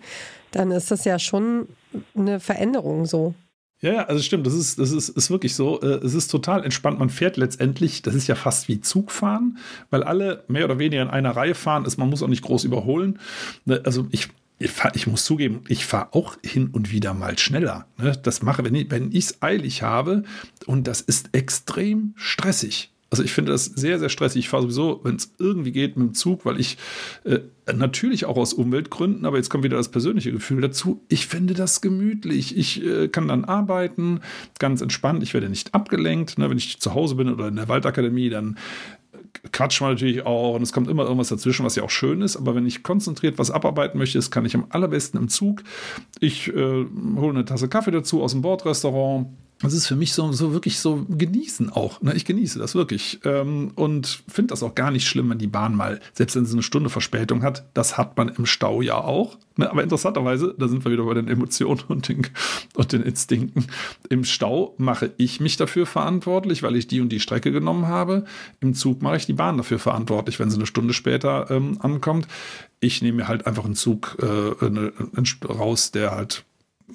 dann 0.51 0.72
ist 0.72 0.91
das 0.91 1.05
ja 1.05 1.19
schon 1.19 1.67
eine 2.15 2.39
Veränderung 2.39 3.05
so. 3.05 3.34
Ja, 3.81 3.93
ja, 3.93 4.03
also 4.05 4.22
stimmt, 4.22 4.46
das 4.46 4.53
ist, 4.53 4.77
das 4.77 4.91
ist, 4.91 5.08
ist 5.08 5.29
wirklich 5.31 5.55
so. 5.55 5.79
Äh, 5.81 6.05
es 6.05 6.13
ist 6.13 6.27
total 6.27 6.65
entspannt. 6.65 7.00
Man 7.00 7.10
fährt 7.10 7.38
letztendlich, 7.38 8.01
das 8.01 8.13
ist 8.13 8.27
ja 8.27 8.36
fast 8.36 8.67
wie 8.67 8.81
Zugfahren, 8.81 9.58
weil 9.89 10.03
alle 10.03 10.43
mehr 10.50 10.65
oder 10.65 10.79
weniger 10.79 11.01
in 11.01 11.08
einer 11.08 11.31
Reihe 11.31 11.55
fahren 11.55 11.86
ist. 11.86 11.98
Man 11.98 12.10
muss 12.10 12.22
auch 12.22 12.27
nicht 12.27 12.41
groß 12.41 12.65
überholen. 12.65 13.19
Ne, 13.63 13.81
also 13.86 14.08
ich, 14.12 14.27
ich, 14.60 14.72
fahr, 14.72 14.92
ich 14.96 15.08
muss 15.08 15.25
zugeben, 15.25 15.62
ich 15.68 15.86
fahre 15.86 16.13
auch 16.13 16.36
hin 16.44 16.70
und 16.72 16.92
wieder 16.92 17.13
mal 17.13 17.38
schneller. 17.39 17.88
Ne? 17.98 18.12
Das 18.22 18.42
mache, 18.42 18.63
wenn 18.63 18.75
ich 19.12 19.25
es 19.25 19.42
eilig 19.42 19.82
habe 19.82 20.24
und 20.66 20.88
das 20.88 21.01
ist 21.01 21.30
extrem 21.32 22.13
stressig. 22.16 22.92
Also 23.12 23.24
ich 23.24 23.32
finde 23.32 23.51
das 23.51 23.66
sehr, 23.66 23.98
sehr 23.98 24.10
stressig. 24.10 24.39
Ich 24.39 24.50
fahre 24.50 24.63
sowieso, 24.63 25.00
wenn 25.04 25.16
es 25.16 25.34
irgendwie 25.39 25.72
geht, 25.72 25.98
mit 25.98 26.10
dem 26.10 26.13
Zug, 26.13 26.46
weil 26.46 26.60
ich 26.60 26.78
äh, 27.24 27.39
natürlich 27.74 28.25
auch 28.25 28.38
aus 28.38 28.54
Umweltgründen, 28.54 29.25
aber 29.25 29.38
jetzt 29.38 29.50
kommt 29.50 29.63
wieder 29.63 29.78
das 29.78 29.89
persönliche 29.89 30.32
Gefühl 30.32 30.62
dazu. 30.62 31.01
Ich 31.08 31.25
finde 31.25 31.56
das 31.56 31.82
gemütlich. 31.82 32.56
Ich 32.56 32.86
äh, 32.86 33.08
kann 33.08 33.28
dann 33.28 33.46
arbeiten, 33.46 34.20
ganz 34.60 34.82
entspannt. 34.82 35.24
Ich 35.24 35.34
werde 35.34 35.50
nicht 35.50 35.74
abgelenkt. 35.74 36.38
Ne? 36.38 36.50
Wenn 36.51 36.58
ich 36.58 36.80
zu 36.80 36.94
Hause 36.94 37.16
bin 37.16 37.30
oder 37.30 37.48
in 37.48 37.56
der 37.56 37.68
Waldakademie, 37.68 38.30
dann 38.30 38.60
quatscht 39.52 39.82
man 39.82 39.92
natürlich 39.92 40.26
auch 40.26 40.56
und 40.56 40.62
es 40.62 40.74
kommt 40.74 40.88
immer 40.88 41.04
irgendwas 41.04 41.30
dazwischen, 41.30 41.65
was 41.65 41.76
ja 41.76 41.84
auch 41.84 41.89
schön 41.89 42.22
ist. 42.22 42.38
Aber 42.38 42.56
wenn 42.56 42.65
ich 42.65 42.84
konzentriert 42.84 43.38
was 43.38 43.52
abarbeiten 43.52 43.98
möchte, 43.98 44.18
das 44.18 44.32
kann 44.32 44.46
ich 44.46 44.56
am 44.56 44.65
allerbesten 44.70 45.20
im 45.20 45.30
Zug. 45.30 45.63
Ich 46.20 46.48
äh, 46.50 46.54
hole 46.56 47.30
eine 47.30 47.46
Tasse 47.46 47.70
Kaffee 47.70 47.92
dazu 47.92 48.22
aus 48.22 48.32
dem 48.32 48.42
Bordrestaurant 48.42 49.28
das 49.62 49.74
ist 49.74 49.88
für 49.88 49.98
mich 49.98 50.13
so, 50.13 50.32
so 50.32 50.54
wirklich 50.54 50.80
so 50.80 51.06
genießen 51.10 51.69
auch. 51.69 52.02
Ne? 52.02 52.13
Ich 52.15 52.24
genieße 52.24 52.60
das 52.60 52.76
wirklich 52.76 53.19
ähm, 53.26 53.72
und 53.76 54.24
finde 54.28 54.54
das 54.54 54.63
auch 54.63 54.74
gar 54.74 54.89
nicht 54.89 55.08
schlimm, 55.08 55.30
wenn 55.30 55.38
die 55.38 55.48
Bahn 55.48 55.76
mal, 55.76 56.00
selbst 56.13 56.38
wenn 56.38 56.45
sie 56.45 56.54
eine 56.54 56.63
Stunde 56.63 56.89
Verspätung 56.89 57.43
hat, 57.43 57.65
das 57.74 57.98
hat 57.98 58.15
man 58.15 58.30
im 58.30 58.45
Stau 58.45 58.82
ja 58.82 58.95
auch. 58.95 59.38
Ne? 59.58 59.69
Aber 59.69 59.84
interessanterweise, 59.84 60.56
da 60.58 60.69
sind 60.69 60.86
wir 60.86 60.91
wieder 60.93 61.04
bei 61.04 61.13
den 61.13 61.28
Emotionen 61.28 61.82
und 61.89 62.08
den, 62.08 62.26
und 62.76 62.93
den 62.93 63.02
Instinkten. 63.02 63.65
Im 64.08 64.24
Stau 64.24 64.76
mache 64.78 65.12
ich 65.17 65.41
mich 65.41 65.58
dafür 65.58 65.86
verantwortlich, 65.86 66.63
weil 66.63 66.78
ich 66.78 66.88
die 66.88 67.02
und 67.02 67.10
die 67.10 67.19
Strecke 67.19 67.52
genommen 67.52 67.88
habe. 67.88 68.24
Im 68.62 68.74
Zug 68.74 69.02
mache 69.02 69.17
ich 69.17 69.26
die 69.26 69.34
Bahn 69.34 69.58
dafür 69.58 69.80
verantwortlich, 69.80 70.39
wenn 70.39 70.50
sie 70.50 70.56
eine 70.56 70.67
Stunde 70.67 70.93
später 70.93 71.52
ähm, 71.52 71.78
ankommt. 71.82 72.28
Ich 72.80 73.02
nehme 73.02 73.17
mir 73.17 73.28
halt 73.28 73.45
einfach 73.45 73.65
einen 73.65 73.76
Zug 73.76 74.17
äh, 74.22 74.65
eine, 74.65 74.93
einen 74.98 75.28
raus, 75.50 75.91
der 75.91 76.12
halt 76.12 76.45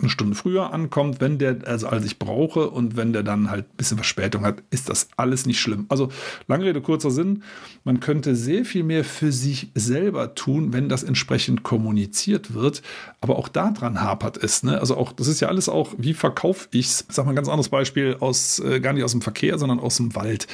eine 0.00 0.11
Stunde 0.11 0.35
früher 0.35 0.72
ankommt, 0.72 1.20
wenn 1.20 1.38
der, 1.38 1.59
also 1.66 1.87
als 1.87 2.04
ich 2.04 2.18
brauche 2.18 2.70
und 2.70 2.96
wenn 2.96 3.12
der 3.12 3.22
dann 3.22 3.50
halt 3.50 3.66
ein 3.66 3.76
bisschen 3.76 3.96
Verspätung 3.96 4.44
hat, 4.44 4.62
ist 4.70 4.88
das 4.88 5.09
alles 5.16 5.46
nicht 5.46 5.61
schlimm. 5.61 5.87
Also 5.88 6.09
lange 6.48 6.64
Rede, 6.64 6.80
kurzer 6.80 7.11
Sinn, 7.11 7.42
man 7.85 8.00
könnte 8.00 8.35
sehr 8.37 8.64
viel 8.64 8.83
mehr 8.83 9.04
für 9.04 9.33
sich 9.33 9.70
selber 9.74 10.35
tun, 10.35 10.72
wenn 10.72 10.88
das 10.88 11.02
entsprechend 11.02 11.62
kommuniziert 11.62 12.54
wird, 12.54 12.83
aber 13.20 13.37
auch 13.37 13.48
daran 13.48 14.00
hapert 14.00 14.37
es. 14.37 14.62
Ne? 14.62 14.78
Also 14.80 14.96
auch, 14.96 15.12
das 15.12 15.28
ist 15.28 15.40
ja 15.40 15.48
alles 15.48 15.68
auch, 15.68 15.94
wie 15.98 16.14
verkaufe 16.14 16.68
ich 16.72 16.87
es? 16.87 17.07
Sag 17.09 17.26
mal 17.26 17.33
ein 17.33 17.37
ganz 17.37 17.48
anderes 17.48 17.68
Beispiel 17.68 18.16
aus, 18.20 18.59
äh, 18.61 18.80
gar 18.80 18.92
nicht 18.92 19.04
aus 19.04 19.12
dem 19.12 19.22
Verkehr, 19.22 19.59
sondern 19.59 19.80
aus 19.80 19.96
dem 19.96 20.14
Wald. 20.14 20.46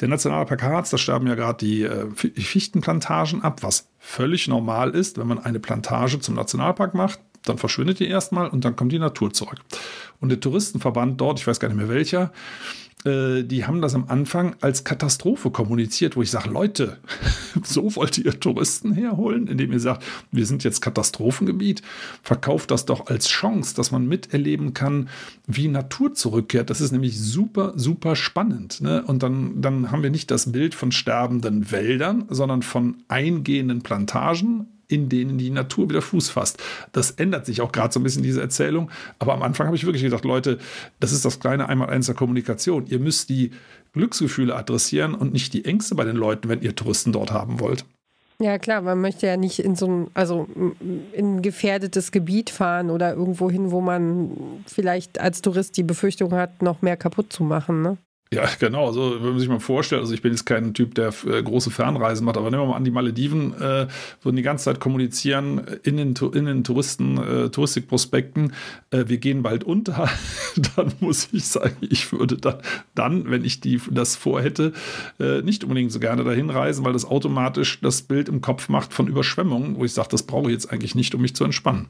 Der 0.00 0.08
Nationalpark 0.08 0.62
Harz, 0.62 0.90
da 0.90 0.98
sterben 0.98 1.26
ja 1.26 1.34
gerade 1.34 1.64
die 1.64 1.82
äh, 1.82 2.06
Fichtenplantagen 2.14 3.42
ab, 3.42 3.62
was 3.62 3.88
völlig 3.98 4.46
normal 4.46 4.90
ist, 4.90 5.18
wenn 5.18 5.26
man 5.26 5.38
eine 5.38 5.58
Plantage 5.58 6.20
zum 6.20 6.34
Nationalpark 6.34 6.94
macht 6.94 7.18
dann 7.48 7.58
verschwindet 7.58 8.00
die 8.00 8.08
erstmal 8.08 8.48
und 8.48 8.64
dann 8.64 8.76
kommt 8.76 8.92
die 8.92 8.98
Natur 8.98 9.32
zurück. 9.32 9.60
Und 10.20 10.28
der 10.30 10.40
Touristenverband 10.40 11.20
dort, 11.20 11.40
ich 11.40 11.46
weiß 11.46 11.60
gar 11.60 11.68
nicht 11.68 11.76
mehr 11.76 11.88
welcher, 11.88 12.32
äh, 13.06 13.44
die 13.44 13.64
haben 13.64 13.80
das 13.80 13.94
am 13.94 14.06
Anfang 14.08 14.56
als 14.60 14.84
Katastrophe 14.84 15.50
kommuniziert, 15.50 16.16
wo 16.16 16.22
ich 16.22 16.30
sage, 16.30 16.50
Leute, 16.50 16.98
so 17.62 17.94
wollt 17.96 18.18
ihr 18.18 18.38
Touristen 18.40 18.92
herholen, 18.92 19.46
indem 19.46 19.72
ihr 19.72 19.80
sagt, 19.80 20.04
wir 20.32 20.44
sind 20.44 20.64
jetzt 20.64 20.80
Katastrophengebiet. 20.80 21.82
Verkauft 22.22 22.70
das 22.70 22.84
doch 22.84 23.06
als 23.06 23.28
Chance, 23.28 23.74
dass 23.76 23.92
man 23.92 24.06
miterleben 24.06 24.74
kann, 24.74 25.08
wie 25.46 25.68
Natur 25.68 26.14
zurückkehrt. 26.14 26.68
Das 26.68 26.80
ist 26.80 26.92
nämlich 26.92 27.18
super, 27.20 27.72
super 27.76 28.16
spannend. 28.16 28.80
Ne? 28.80 29.02
Und 29.06 29.22
dann, 29.22 29.62
dann 29.62 29.92
haben 29.92 30.02
wir 30.02 30.10
nicht 30.10 30.30
das 30.30 30.50
Bild 30.52 30.74
von 30.74 30.90
sterbenden 30.90 31.70
Wäldern, 31.70 32.24
sondern 32.28 32.62
von 32.62 32.96
eingehenden 33.08 33.82
Plantagen, 33.82 34.66
in 34.88 35.08
denen 35.08 35.38
die 35.38 35.50
Natur 35.50 35.88
wieder 35.88 36.02
Fuß 36.02 36.28
fasst. 36.28 36.62
Das 36.92 37.12
ändert 37.12 37.46
sich 37.46 37.60
auch 37.60 37.72
gerade 37.72 37.92
so 37.92 38.00
ein 38.00 38.02
bisschen 38.02 38.22
diese 38.22 38.40
Erzählung. 38.40 38.90
Aber 39.18 39.34
am 39.34 39.42
Anfang 39.42 39.66
habe 39.66 39.76
ich 39.76 39.84
wirklich 39.84 40.02
gedacht, 40.02 40.24
Leute, 40.24 40.58
das 41.00 41.12
ist 41.12 41.24
das 41.24 41.40
kleine 41.40 41.68
Einmaleins 41.68 42.06
der 42.06 42.14
Kommunikation. 42.14 42.86
Ihr 42.86 42.98
müsst 42.98 43.28
die 43.28 43.50
Glücksgefühle 43.92 44.54
adressieren 44.54 45.14
und 45.14 45.32
nicht 45.32 45.52
die 45.54 45.64
Ängste 45.64 45.94
bei 45.94 46.04
den 46.04 46.16
Leuten, 46.16 46.48
wenn 46.48 46.62
ihr 46.62 46.74
Touristen 46.74 47.12
dort 47.12 47.32
haben 47.32 47.60
wollt. 47.60 47.84
Ja, 48.38 48.58
klar, 48.58 48.82
man 48.82 49.00
möchte 49.00 49.26
ja 49.26 49.38
nicht 49.38 49.60
in 49.60 49.76
so 49.76 49.86
ein, 49.86 50.10
also 50.12 50.46
in 51.12 51.36
ein 51.36 51.42
gefährdetes 51.42 52.12
Gebiet 52.12 52.50
fahren 52.50 52.90
oder 52.90 53.14
irgendwo 53.14 53.50
hin, 53.50 53.70
wo 53.70 53.80
man 53.80 54.62
vielleicht 54.66 55.18
als 55.18 55.40
Tourist 55.40 55.78
die 55.78 55.82
Befürchtung 55.82 56.32
hat, 56.32 56.60
noch 56.60 56.82
mehr 56.82 56.98
kaputt 56.98 57.32
zu 57.32 57.44
machen. 57.44 57.80
Ne? 57.80 57.96
Ja, 58.32 58.44
genau. 58.58 58.86
Also, 58.86 59.22
wenn 59.22 59.30
man 59.30 59.38
sich 59.38 59.48
mal 59.48 59.60
vorstellt, 59.60 60.00
also 60.00 60.12
ich 60.12 60.22
bin 60.22 60.32
jetzt 60.32 60.46
kein 60.46 60.74
Typ, 60.74 60.94
der 60.94 61.12
äh, 61.26 61.42
große 61.42 61.70
Fernreisen 61.70 62.24
macht, 62.24 62.36
aber 62.36 62.50
nehmen 62.50 62.62
wir 62.62 62.66
mal 62.68 62.76
an, 62.76 62.84
die 62.84 62.90
Malediven 62.90 63.54
äh, 63.54 63.86
würden 64.22 64.36
die 64.36 64.42
ganze 64.42 64.64
Zeit 64.64 64.80
kommunizieren 64.80 65.58
in 65.84 65.96
den, 65.96 66.14
in 66.34 66.44
den 66.46 66.64
Touristen, 66.64 67.18
äh, 67.18 67.50
Touristikprospekten, 67.50 68.52
äh, 68.90 69.04
wir 69.06 69.18
gehen 69.18 69.42
bald 69.42 69.64
unter, 69.64 70.08
dann 70.76 70.92
muss 71.00 71.28
ich 71.32 71.46
sagen, 71.46 71.76
ich 71.80 72.12
würde 72.12 72.36
dann, 72.36 72.56
dann 72.94 73.30
wenn 73.30 73.44
ich 73.44 73.60
die, 73.60 73.80
das 73.90 74.16
vorhätte, 74.16 74.72
äh, 75.20 75.42
nicht 75.42 75.62
unbedingt 75.62 75.92
so 75.92 76.00
gerne 76.00 76.24
dahin 76.24 76.50
reisen, 76.50 76.84
weil 76.84 76.92
das 76.92 77.04
automatisch 77.04 77.80
das 77.80 78.02
Bild 78.02 78.28
im 78.28 78.40
Kopf 78.40 78.68
macht 78.68 78.92
von 78.92 79.06
Überschwemmungen, 79.06 79.76
wo 79.76 79.84
ich 79.84 79.92
sage, 79.92 80.08
das 80.10 80.24
brauche 80.24 80.48
ich 80.48 80.54
jetzt 80.54 80.72
eigentlich 80.72 80.94
nicht, 80.94 81.14
um 81.14 81.22
mich 81.22 81.36
zu 81.36 81.44
entspannen. 81.44 81.88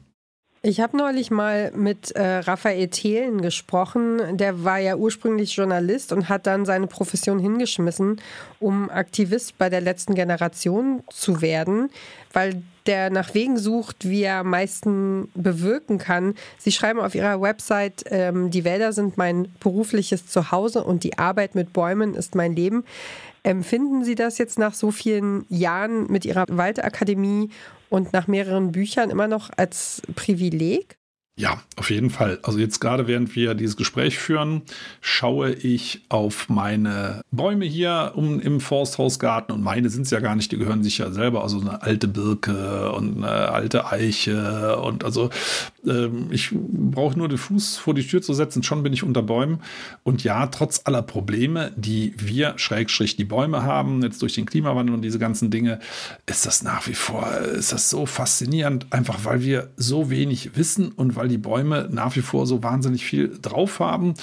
Ich 0.63 0.79
habe 0.79 0.97
neulich 0.97 1.29
mal 1.29 1.71
mit 1.75 2.11
äh, 2.11 2.39
Raphael 2.39 2.87
Thelen 2.87 3.41
gesprochen. 3.41 4.37
Der 4.37 4.63
war 4.63 4.79
ja 4.79 4.95
ursprünglich 4.95 5.55
Journalist 5.55 6.11
und 6.11 6.29
hat 6.29 6.47
dann 6.47 6.65
seine 6.65 6.87
Profession 6.87 7.37
hingeschmissen, 7.39 8.19
um 8.59 8.89
Aktivist 8.89 9.57
bei 9.57 9.69
der 9.69 9.81
letzten 9.81 10.15
Generation 10.15 11.03
zu 11.09 11.41
werden, 11.41 11.89
weil 12.33 12.63
der 12.87 13.09
nach 13.11 13.33
Wegen 13.33 13.57
sucht, 13.57 14.09
wie 14.09 14.23
er 14.23 14.39
am 14.39 14.49
meisten 14.49 15.29
bewirken 15.35 15.99
kann. 15.99 16.33
Sie 16.57 16.71
schreiben 16.71 16.99
auf 16.99 17.13
ihrer 17.13 17.39
Website, 17.39 18.05
ähm, 18.09 18.49
die 18.49 18.63
Wälder 18.63 18.93
sind 18.93 19.17
mein 19.17 19.49
berufliches 19.59 20.25
Zuhause 20.25 20.83
und 20.83 21.03
die 21.03 21.19
Arbeit 21.19 21.53
mit 21.53 21.71
Bäumen 21.71 22.15
ist 22.15 22.33
mein 22.33 22.55
Leben. 22.55 22.83
Empfinden 23.47 24.03
Sie 24.03 24.15
das 24.15 24.39
jetzt 24.39 24.59
nach 24.59 24.73
so 24.73 24.91
vielen 24.91 25.45
Jahren 25.47 26.11
mit 26.11 26.25
Ihrer 26.25 26.43
Waldakademie 26.49 27.49
und 27.89 28.11
nach 28.11 28.27
mehreren 28.27 28.73
Büchern 28.73 29.09
immer 29.09 29.29
noch 29.29 29.51
als 29.55 30.01
Privileg? 30.15 30.97
Ja, 31.39 31.61
auf 31.77 31.89
jeden 31.89 32.09
Fall. 32.09 32.39
Also 32.43 32.59
jetzt 32.59 32.81
gerade 32.81 33.07
während 33.07 33.37
wir 33.37 33.53
dieses 33.53 33.77
Gespräch 33.77 34.17
führen, 34.17 34.63
schaue 34.99 35.53
ich 35.53 36.01
auf 36.09 36.49
meine 36.49 37.21
Bäume 37.31 37.63
hier 37.63 38.13
um, 38.15 38.41
im 38.41 38.59
Forsthausgarten 38.59 39.55
und 39.55 39.61
meine 39.61 39.89
sind 39.91 40.01
es 40.01 40.11
ja 40.11 40.19
gar 40.19 40.35
nicht, 40.35 40.51
die 40.51 40.57
gehören 40.57 40.83
sich 40.83 40.97
ja 40.97 41.11
selber. 41.11 41.43
Also 41.43 41.61
eine 41.61 41.83
alte 41.83 42.09
Birke 42.09 42.91
und 42.91 43.23
eine 43.23 43.29
alte 43.29 43.85
Eiche 43.85 44.77
und 44.79 45.05
also 45.05 45.29
ähm, 45.87 46.27
ich 46.31 46.51
brauche 46.53 47.17
nur 47.17 47.27
den 47.27 47.37
Fuß 47.37 47.77
vor 47.77 47.93
die 47.93 48.05
Tür 48.05 48.21
zu 48.21 48.33
setzen, 48.33 48.63
schon 48.63 48.83
bin 48.83 48.93
ich 48.93 49.03
unter 49.03 49.21
Bäumen. 49.21 49.59
Und 50.03 50.23
ja, 50.23 50.47
trotz 50.47 50.81
aller 50.85 51.01
Probleme, 51.01 51.71
die 51.75 52.13
wir, 52.17 52.53
Schrägstrich, 52.57 53.15
die 53.15 53.25
Bäume 53.25 53.63
haben, 53.63 54.01
jetzt 54.03 54.21
durch 54.21 54.33
den 54.33 54.45
Klimawandel 54.45 54.95
und 54.95 55.01
diese 55.01 55.19
ganzen 55.19 55.51
Dinge, 55.51 55.79
ist 56.25 56.45
das 56.45 56.63
nach 56.63 56.87
wie 56.87 56.93
vor, 56.93 57.31
ist 57.37 57.71
das 57.71 57.89
so 57.89 58.05
faszinierend, 58.05 58.87
einfach 58.91 59.25
weil 59.25 59.43
wir 59.43 59.69
so 59.77 60.09
wenig 60.09 60.55
wissen 60.55 60.91
und 60.91 61.15
weil 61.15 61.27
die 61.27 61.37
Bäume 61.37 61.87
nach 61.91 62.15
wie 62.15 62.21
vor 62.21 62.45
so 62.45 62.63
wahnsinnig 62.63 63.05
viel 63.05 63.37
drauf 63.41 63.79
haben 63.79 64.13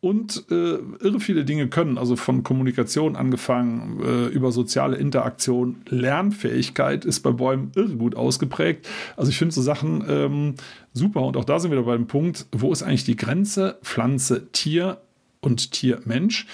und 0.00 0.46
äh, 0.50 0.78
irre 1.00 1.20
viele 1.20 1.44
Dinge 1.44 1.68
können, 1.68 1.98
also 1.98 2.16
von 2.16 2.42
Kommunikation 2.42 3.16
angefangen, 3.16 4.00
äh, 4.02 4.26
über 4.28 4.50
soziale 4.50 4.96
Interaktion, 4.96 5.82
Lernfähigkeit 5.88 7.04
ist 7.04 7.20
bei 7.20 7.32
Bäumen 7.32 7.70
irre 7.74 7.96
gut 7.96 8.16
ausgeprägt. 8.16 8.88
Also 9.16 9.30
ich 9.30 9.38
finde 9.38 9.54
so 9.54 9.60
Sachen 9.60 10.02
ähm, 10.08 10.54
super 10.94 11.22
und 11.22 11.36
auch 11.36 11.44
da 11.44 11.58
sind 11.58 11.70
wir 11.70 11.78
wieder 11.78 11.86
beim 11.86 12.06
Punkt, 12.06 12.46
wo 12.52 12.72
ist 12.72 12.82
eigentlich 12.82 13.04
die 13.04 13.16
Grenze 13.16 13.78
Pflanze, 13.82 14.50
Tier 14.52 15.02
und 15.40 15.72
Tier-Mensch? 15.72 16.46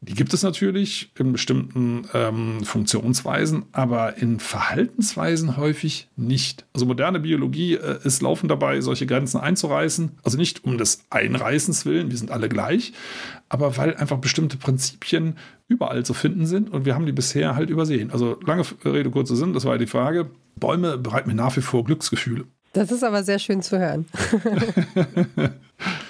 Die 0.00 0.14
gibt 0.14 0.32
es 0.32 0.44
natürlich 0.44 1.10
in 1.18 1.32
bestimmten 1.32 2.06
ähm, 2.14 2.62
Funktionsweisen, 2.62 3.64
aber 3.72 4.16
in 4.16 4.38
Verhaltensweisen 4.38 5.56
häufig 5.56 6.08
nicht. 6.14 6.66
Also 6.72 6.86
moderne 6.86 7.18
Biologie 7.18 7.74
äh, 7.74 7.98
ist 8.04 8.22
laufend 8.22 8.50
dabei, 8.50 8.80
solche 8.80 9.06
Grenzen 9.06 9.40
einzureißen. 9.40 10.12
Also 10.22 10.38
nicht 10.38 10.62
um 10.62 10.78
des 10.78 11.04
Einreißens 11.10 11.84
willen, 11.84 12.10
wir 12.10 12.16
sind 12.16 12.30
alle 12.30 12.48
gleich, 12.48 12.92
aber 13.48 13.76
weil 13.76 13.96
einfach 13.96 14.18
bestimmte 14.18 14.56
Prinzipien 14.56 15.36
überall 15.66 16.04
zu 16.04 16.14
finden 16.14 16.46
sind 16.46 16.70
und 16.70 16.84
wir 16.84 16.94
haben 16.94 17.06
die 17.06 17.12
bisher 17.12 17.56
halt 17.56 17.68
übersehen. 17.68 18.12
Also 18.12 18.38
lange 18.46 18.62
Rede, 18.84 19.10
kurzer 19.10 19.34
Sinn, 19.34 19.52
das 19.52 19.64
war 19.64 19.78
die 19.78 19.88
Frage. 19.88 20.30
Bäume 20.54 20.96
bereiten 20.96 21.28
mir 21.28 21.34
nach 21.34 21.56
wie 21.56 21.60
vor 21.60 21.84
Glücksgefühle. 21.84 22.44
Das 22.72 22.92
ist 22.92 23.02
aber 23.02 23.24
sehr 23.24 23.40
schön 23.40 23.62
zu 23.62 23.78
hören. 23.78 24.06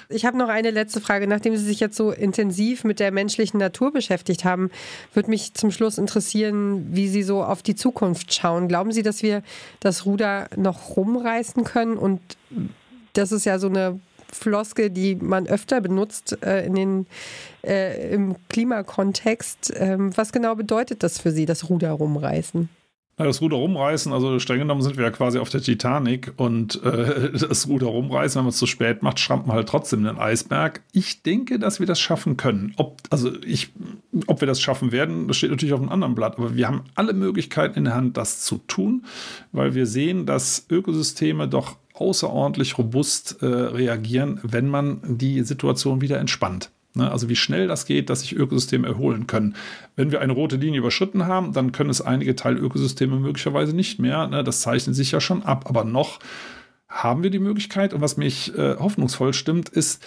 ich 0.09 0.25
habe 0.25 0.37
noch 0.37 0.49
eine 0.49 0.71
letzte 0.71 1.01
Frage. 1.01 1.27
Nachdem 1.27 1.55
Sie 1.55 1.63
sich 1.63 1.79
jetzt 1.79 1.95
so 1.95 2.11
intensiv 2.11 2.83
mit 2.83 2.99
der 2.99 3.11
menschlichen 3.11 3.59
Natur 3.59 3.93
beschäftigt 3.93 4.43
haben, 4.43 4.71
würde 5.13 5.29
mich 5.29 5.53
zum 5.53 5.71
Schluss 5.71 5.97
interessieren, 5.97 6.87
wie 6.91 7.07
Sie 7.07 7.21
so 7.21 7.43
auf 7.43 7.61
die 7.61 7.75
Zukunft 7.75 8.33
schauen. 8.33 8.67
Glauben 8.67 8.91
Sie, 8.91 9.03
dass 9.03 9.21
wir 9.21 9.43
das 9.79 10.05
Ruder 10.05 10.49
noch 10.55 10.97
rumreißen 10.97 11.63
können? 11.63 11.97
Und 11.97 12.21
das 13.13 13.31
ist 13.31 13.45
ja 13.45 13.59
so 13.59 13.67
eine 13.67 13.99
Floske, 14.31 14.89
die 14.89 15.15
man 15.15 15.47
öfter 15.47 15.79
benutzt 15.79 16.37
äh, 16.43 16.65
in 16.65 16.75
den, 16.75 17.07
äh, 17.63 18.11
im 18.11 18.35
Klimakontext. 18.49 19.73
Ähm, 19.75 20.15
was 20.17 20.31
genau 20.31 20.55
bedeutet 20.55 21.03
das 21.03 21.19
für 21.19 21.31
Sie, 21.31 21.45
das 21.45 21.69
Ruder 21.69 21.91
rumreißen? 21.91 22.69
Das 23.25 23.41
Ruder 23.41 23.57
rumreißen, 23.57 24.13
also 24.13 24.39
streng 24.39 24.59
genommen 24.59 24.81
sind 24.81 24.97
wir 24.97 25.03
ja 25.03 25.11
quasi 25.11 25.39
auf 25.39 25.49
der 25.49 25.61
Titanic 25.61 26.33
und 26.37 26.81
äh, 26.83 27.31
das 27.37 27.67
Ruder 27.67 27.87
rumreißen, 27.87 28.39
wenn 28.39 28.45
man 28.45 28.49
es 28.49 28.57
zu 28.57 28.65
spät 28.65 29.03
macht, 29.03 29.19
schrammt 29.19 29.47
man 29.47 29.57
halt 29.57 29.67
trotzdem 29.67 30.03
den 30.03 30.17
Eisberg. 30.17 30.81
Ich 30.93 31.21
denke, 31.21 31.59
dass 31.59 31.79
wir 31.79 31.87
das 31.87 31.99
schaffen 31.99 32.37
können. 32.37 32.73
Ob, 32.77 32.97
also 33.09 33.31
ich, 33.43 33.71
ob 34.27 34.41
wir 34.41 34.47
das 34.47 34.61
schaffen 34.61 34.91
werden, 34.91 35.27
das 35.27 35.37
steht 35.37 35.51
natürlich 35.51 35.73
auf 35.73 35.81
einem 35.81 35.89
anderen 35.89 36.15
Blatt, 36.15 36.37
aber 36.37 36.55
wir 36.55 36.67
haben 36.67 36.85
alle 36.95 37.13
Möglichkeiten 37.13 37.77
in 37.79 37.85
der 37.85 37.95
Hand, 37.95 38.17
das 38.17 38.41
zu 38.41 38.59
tun, 38.67 39.05
weil 39.51 39.75
wir 39.75 39.85
sehen, 39.85 40.25
dass 40.25 40.65
Ökosysteme 40.69 41.47
doch 41.47 41.75
außerordentlich 41.93 42.77
robust 42.77 43.41
äh, 43.41 43.45
reagieren, 43.45 44.39
wenn 44.43 44.67
man 44.67 45.01
die 45.03 45.43
Situation 45.43 46.01
wieder 46.01 46.19
entspannt. 46.19 46.71
Ne? 46.99 47.11
Also 47.11 47.29
wie 47.29 47.35
schnell 47.35 47.67
das 47.67 47.85
geht, 47.85 48.09
dass 48.09 48.21
sich 48.21 48.35
Ökosysteme 48.35 48.87
erholen 48.87 49.25
können. 49.27 49.55
Wenn 49.95 50.11
wir 50.11 50.21
eine 50.21 50.33
rote 50.33 50.57
Linie 50.57 50.79
überschritten 50.79 51.25
haben, 51.25 51.53
dann 51.53 51.71
können 51.71 51.89
es 51.89 52.01
einige 52.01 52.35
Teilökosysteme 52.35 53.17
möglicherweise 53.17 53.75
nicht 53.75 53.99
mehr. 53.99 54.27
Ne? 54.27 54.43
Das 54.43 54.61
zeichnet 54.61 54.95
sich 54.95 55.11
ja 55.11 55.19
schon 55.19 55.43
ab. 55.43 55.65
Aber 55.67 55.83
noch 55.83 56.19
haben 56.87 57.23
wir 57.23 57.29
die 57.29 57.39
Möglichkeit. 57.39 57.93
Und 57.93 58.01
was 58.01 58.17
mich 58.17 58.55
äh, 58.57 58.75
hoffnungsvoll 58.75 59.33
stimmt, 59.33 59.69
ist, 59.69 60.03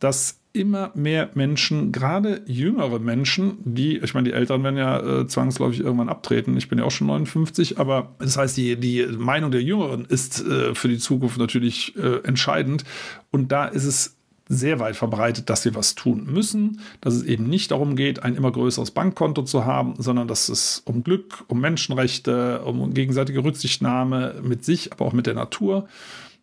dass 0.00 0.40
immer 0.56 0.90
mehr 0.94 1.30
Menschen, 1.34 1.92
gerade 1.92 2.42
jüngere 2.46 2.98
Menschen, 2.98 3.58
die, 3.64 3.98
ich 3.98 4.14
meine, 4.14 4.28
die 4.28 4.34
Älteren 4.34 4.62
werden 4.64 4.78
ja 4.78 5.20
äh, 5.20 5.26
zwangsläufig 5.26 5.80
irgendwann 5.80 6.08
abtreten. 6.08 6.56
Ich 6.56 6.68
bin 6.68 6.78
ja 6.78 6.84
auch 6.84 6.90
schon 6.90 7.08
59, 7.08 7.78
aber 7.78 8.14
das 8.18 8.38
heißt, 8.38 8.56
die, 8.56 8.76
die 8.76 9.06
Meinung 9.06 9.50
der 9.50 9.62
Jüngeren 9.62 10.06
ist 10.06 10.44
äh, 10.46 10.74
für 10.74 10.88
die 10.88 10.98
Zukunft 10.98 11.38
natürlich 11.38 11.94
äh, 11.96 12.20
entscheidend. 12.24 12.84
Und 13.30 13.52
da 13.52 13.66
ist 13.66 13.84
es 13.84 14.15
sehr 14.48 14.78
weit 14.78 14.96
verbreitet, 14.96 15.50
dass 15.50 15.64
wir 15.64 15.74
was 15.74 15.94
tun 15.94 16.24
müssen, 16.26 16.80
dass 17.00 17.14
es 17.14 17.24
eben 17.24 17.48
nicht 17.48 17.70
darum 17.70 17.96
geht, 17.96 18.22
ein 18.22 18.36
immer 18.36 18.52
größeres 18.52 18.92
Bankkonto 18.92 19.42
zu 19.42 19.64
haben, 19.64 19.94
sondern 19.98 20.28
dass 20.28 20.48
es 20.48 20.82
um 20.84 21.02
Glück, 21.02 21.44
um 21.48 21.60
Menschenrechte, 21.60 22.62
um 22.62 22.94
gegenseitige 22.94 23.42
Rücksichtnahme 23.42 24.36
mit 24.42 24.64
sich, 24.64 24.92
aber 24.92 25.04
auch 25.04 25.12
mit 25.12 25.26
der 25.26 25.34
Natur 25.34 25.88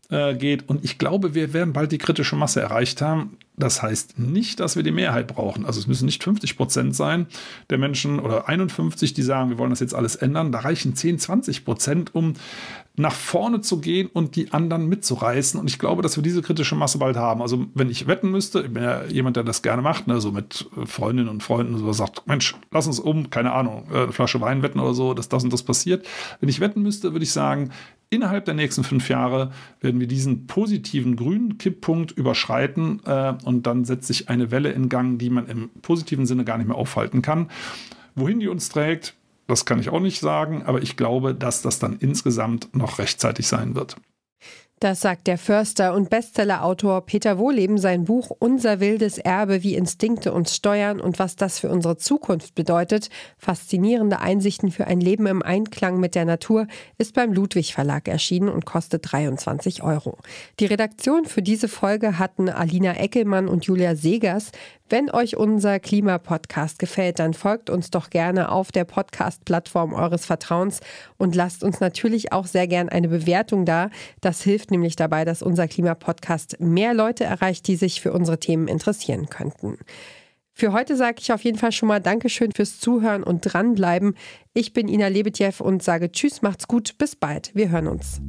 äh, 0.10 0.36
geht. 0.36 0.68
Und 0.68 0.84
ich 0.84 0.98
glaube, 0.98 1.34
wir 1.34 1.54
werden 1.54 1.74
bald 1.74 1.92
die 1.92 1.98
kritische 1.98 2.36
Masse 2.36 2.62
erreicht 2.62 3.02
haben. 3.02 3.38
Das 3.56 3.84
heißt 3.84 4.18
nicht, 4.18 4.60
dass 4.60 4.76
wir 4.76 4.82
die 4.82 4.92
Mehrheit 4.92 5.28
brauchen. 5.28 5.66
Also 5.66 5.80
es 5.80 5.86
müssen 5.86 6.06
nicht 6.06 6.24
50 6.24 6.58
Prozent 6.58 6.96
sein 6.96 7.28
der 7.70 7.78
Menschen 7.78 8.20
oder 8.20 8.50
51, 8.50 9.14
die 9.14 9.22
sagen, 9.22 9.52
wir 9.52 9.60
wollen 9.60 9.70
das 9.70 9.80
jetzt 9.80 9.94
alles 9.94 10.16
ändern. 10.16 10.52
Da 10.52 10.60
reichen 10.60 10.96
10, 10.96 11.20
20 11.20 11.64
Prozent, 11.64 12.16
um 12.16 12.34
nach 12.96 13.14
vorne 13.14 13.62
zu 13.62 13.80
gehen 13.80 14.08
und 14.12 14.36
die 14.36 14.54
anderen 14.54 14.88
mitzureißen. 14.88 15.60
Und 15.60 15.68
ich 15.68 15.80
glaube, 15.80 16.02
dass 16.02 16.16
wir 16.16 16.24
diese 16.24 16.42
kritische 16.42 16.76
Masse 16.76 17.00
bald 17.00 17.16
haben. 17.16 17.42
Also 17.42 17.66
wenn 17.74 17.90
ich 17.90 18.08
wetten 18.08 18.30
müsste, 18.30 18.62
ich 18.62 18.74
bin 18.74 18.84
ja 18.84 19.04
jemand, 19.06 19.36
der 19.36 19.44
das 19.44 19.62
gerne 19.62 19.82
macht, 19.82 20.08
ne, 20.08 20.22
so 20.22 20.32
mit 20.32 20.68
Freundinnen 20.86 21.30
und 21.30 21.42
Freunden, 21.42 21.78
so 21.78 21.92
sagt, 21.92 22.28
Mensch, 22.28 22.56
lass 22.72 22.86
uns 22.86 23.00
um, 23.00 23.30
keine 23.32 23.52
Ahnung, 23.54 23.90
äh, 23.92 24.12
Flasche 24.12 24.42
Wein 24.42 24.62
wetten 24.62 24.80
oder 24.80 24.94
so, 24.94 25.14
dass 25.14 25.30
das 25.30 25.44
und 25.44 25.52
das 25.52 25.64
passiert. 25.64 26.06
Wenn 26.40 26.50
ich 26.50 26.60
wetten 26.60 26.84
müsste, 26.84 27.14
würde 27.14 27.24
ich 27.24 27.32
sagen, 27.32 27.72
innerhalb 28.14 28.46
der 28.46 28.54
nächsten 28.54 28.84
fünf 28.84 29.10
Jahre 29.10 29.52
werden 29.82 30.00
wir 30.00 30.08
diesen 30.08 30.46
positiven 30.46 31.16
grünen 31.16 31.58
Kipppunkt 31.58 32.12
überschreiten 32.12 33.02
äh, 33.06 33.34
und 33.44 33.68
dann 33.68 33.86
setzt 33.86 34.08
sich 34.08 34.30
eine 34.30 34.52
Welle 34.52 34.72
in 34.72 34.90
Gang, 34.90 35.20
die 35.20 35.30
man 35.30 35.48
im 35.48 35.70
positiven 35.82 36.26
Sinne 36.26 36.46
gar 36.46 36.58
nicht 36.58 36.68
mehr 36.68 36.78
aufhalten 36.78 37.22
kann. 37.22 37.50
Wohin 38.16 38.40
die 38.40 38.48
uns 38.48 38.70
trägt, 38.70 39.16
das 39.48 39.66
kann 39.66 39.80
ich 39.80 39.90
auch 39.90 40.00
nicht 40.00 40.20
sagen, 40.20 40.64
aber 40.64 40.82
ich 40.82 40.96
glaube, 40.96 41.36
dass 41.36 41.62
das 41.62 41.80
dann 41.80 41.98
insgesamt 41.98 42.76
noch 42.76 43.00
rechtzeitig 43.00 43.48
sein 43.48 43.76
wird. 43.76 43.98
Das 44.84 45.00
sagt 45.00 45.28
der 45.28 45.38
Förster 45.38 45.94
und 45.94 46.10
Bestsellerautor 46.10 47.06
Peter 47.06 47.38
Wohleben 47.38 47.78
sein 47.78 48.04
Buch 48.04 48.32
Unser 48.38 48.82
wildes 48.82 49.18
Erbe, 49.18 49.64
wie 49.64 49.76
Instinkte 49.76 50.34
uns 50.34 50.54
steuern 50.54 51.00
und 51.00 51.20
was 51.20 51.38
das 51.38 51.58
für 51.58 51.70
unsere 51.70 51.96
Zukunft 51.96 52.54
bedeutet. 52.54 53.10
Faszinierende 53.38 54.20
Einsichten 54.20 54.72
für 54.72 54.86
ein 54.86 55.00
Leben 55.00 55.26
im 55.26 55.42
Einklang 55.42 56.02
mit 56.02 56.16
der 56.16 56.26
Natur 56.26 56.68
ist 56.98 57.14
beim 57.14 57.32
Ludwig 57.32 57.74
Verlag 57.74 58.10
erschienen 58.10 58.50
und 58.50 58.66
kostet 58.66 59.10
23 59.10 59.84
Euro. 59.84 60.18
Die 60.60 60.66
Redaktion 60.66 61.24
für 61.28 61.42
diese 61.42 61.70
Folge 61.70 62.20
hatten 62.20 62.50
Alina 62.50 62.98
Eckelmann 62.98 63.48
und 63.48 63.64
Julia 63.64 63.96
Segers. 63.96 64.52
Wenn 64.90 65.10
euch 65.10 65.38
unser 65.38 65.80
Klimapodcast 65.80 66.78
gefällt, 66.78 67.20
dann 67.20 67.34
folgt 67.34 67.70
uns 67.70 67.90
doch 67.90 68.10
gerne 68.10 68.52
auf 68.52 68.72
der 68.72 68.84
Podcast-Plattform 68.84 69.94
eures 69.94 70.26
Vertrauens 70.26 70.82
und 71.18 71.36
lasst 71.36 71.64
uns 71.64 71.80
natürlich 71.80 72.34
auch 72.34 72.46
sehr 72.46 72.68
gern 72.68 72.90
eine 72.90 73.08
Bewertung 73.08 73.66
da. 73.66 73.90
Das 74.22 74.42
hilft 74.42 74.72
nämlich 74.72 74.96
dabei, 74.96 75.26
dass 75.26 75.42
unser 75.42 75.68
Klimapodcast 75.68 76.60
mehr 76.60 76.94
Leute 76.94 77.24
erreicht, 77.24 77.68
die 77.68 77.76
sich 77.76 78.02
für 78.02 78.12
unsere 78.12 78.40
Themen 78.40 78.68
interessieren 78.68 79.30
könnten. 79.30 79.78
Für 80.56 80.72
heute 80.72 80.96
sage 80.96 81.18
ich 81.20 81.34
auf 81.34 81.44
jeden 81.44 81.58
Fall 81.58 81.72
schon 81.72 81.88
mal 81.88 82.00
Dankeschön 82.00 82.52
fürs 82.52 82.80
Zuhören 82.80 83.24
und 83.24 83.42
dranbleiben. 83.42 84.16
Ich 84.54 84.74
bin 84.74 84.88
Ina 84.88 85.08
Lebetjew 85.08 85.64
und 85.64 85.82
sage 85.82 86.12
Tschüss, 86.12 86.44
macht's 86.44 86.68
gut, 86.68 86.98
bis 87.00 87.16
bald. 87.16 87.52
Wir 87.56 87.70
hören 87.70 87.88
uns. 87.88 88.22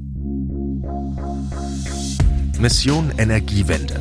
Mission 2.58 3.12
Energiewende. 3.18 4.00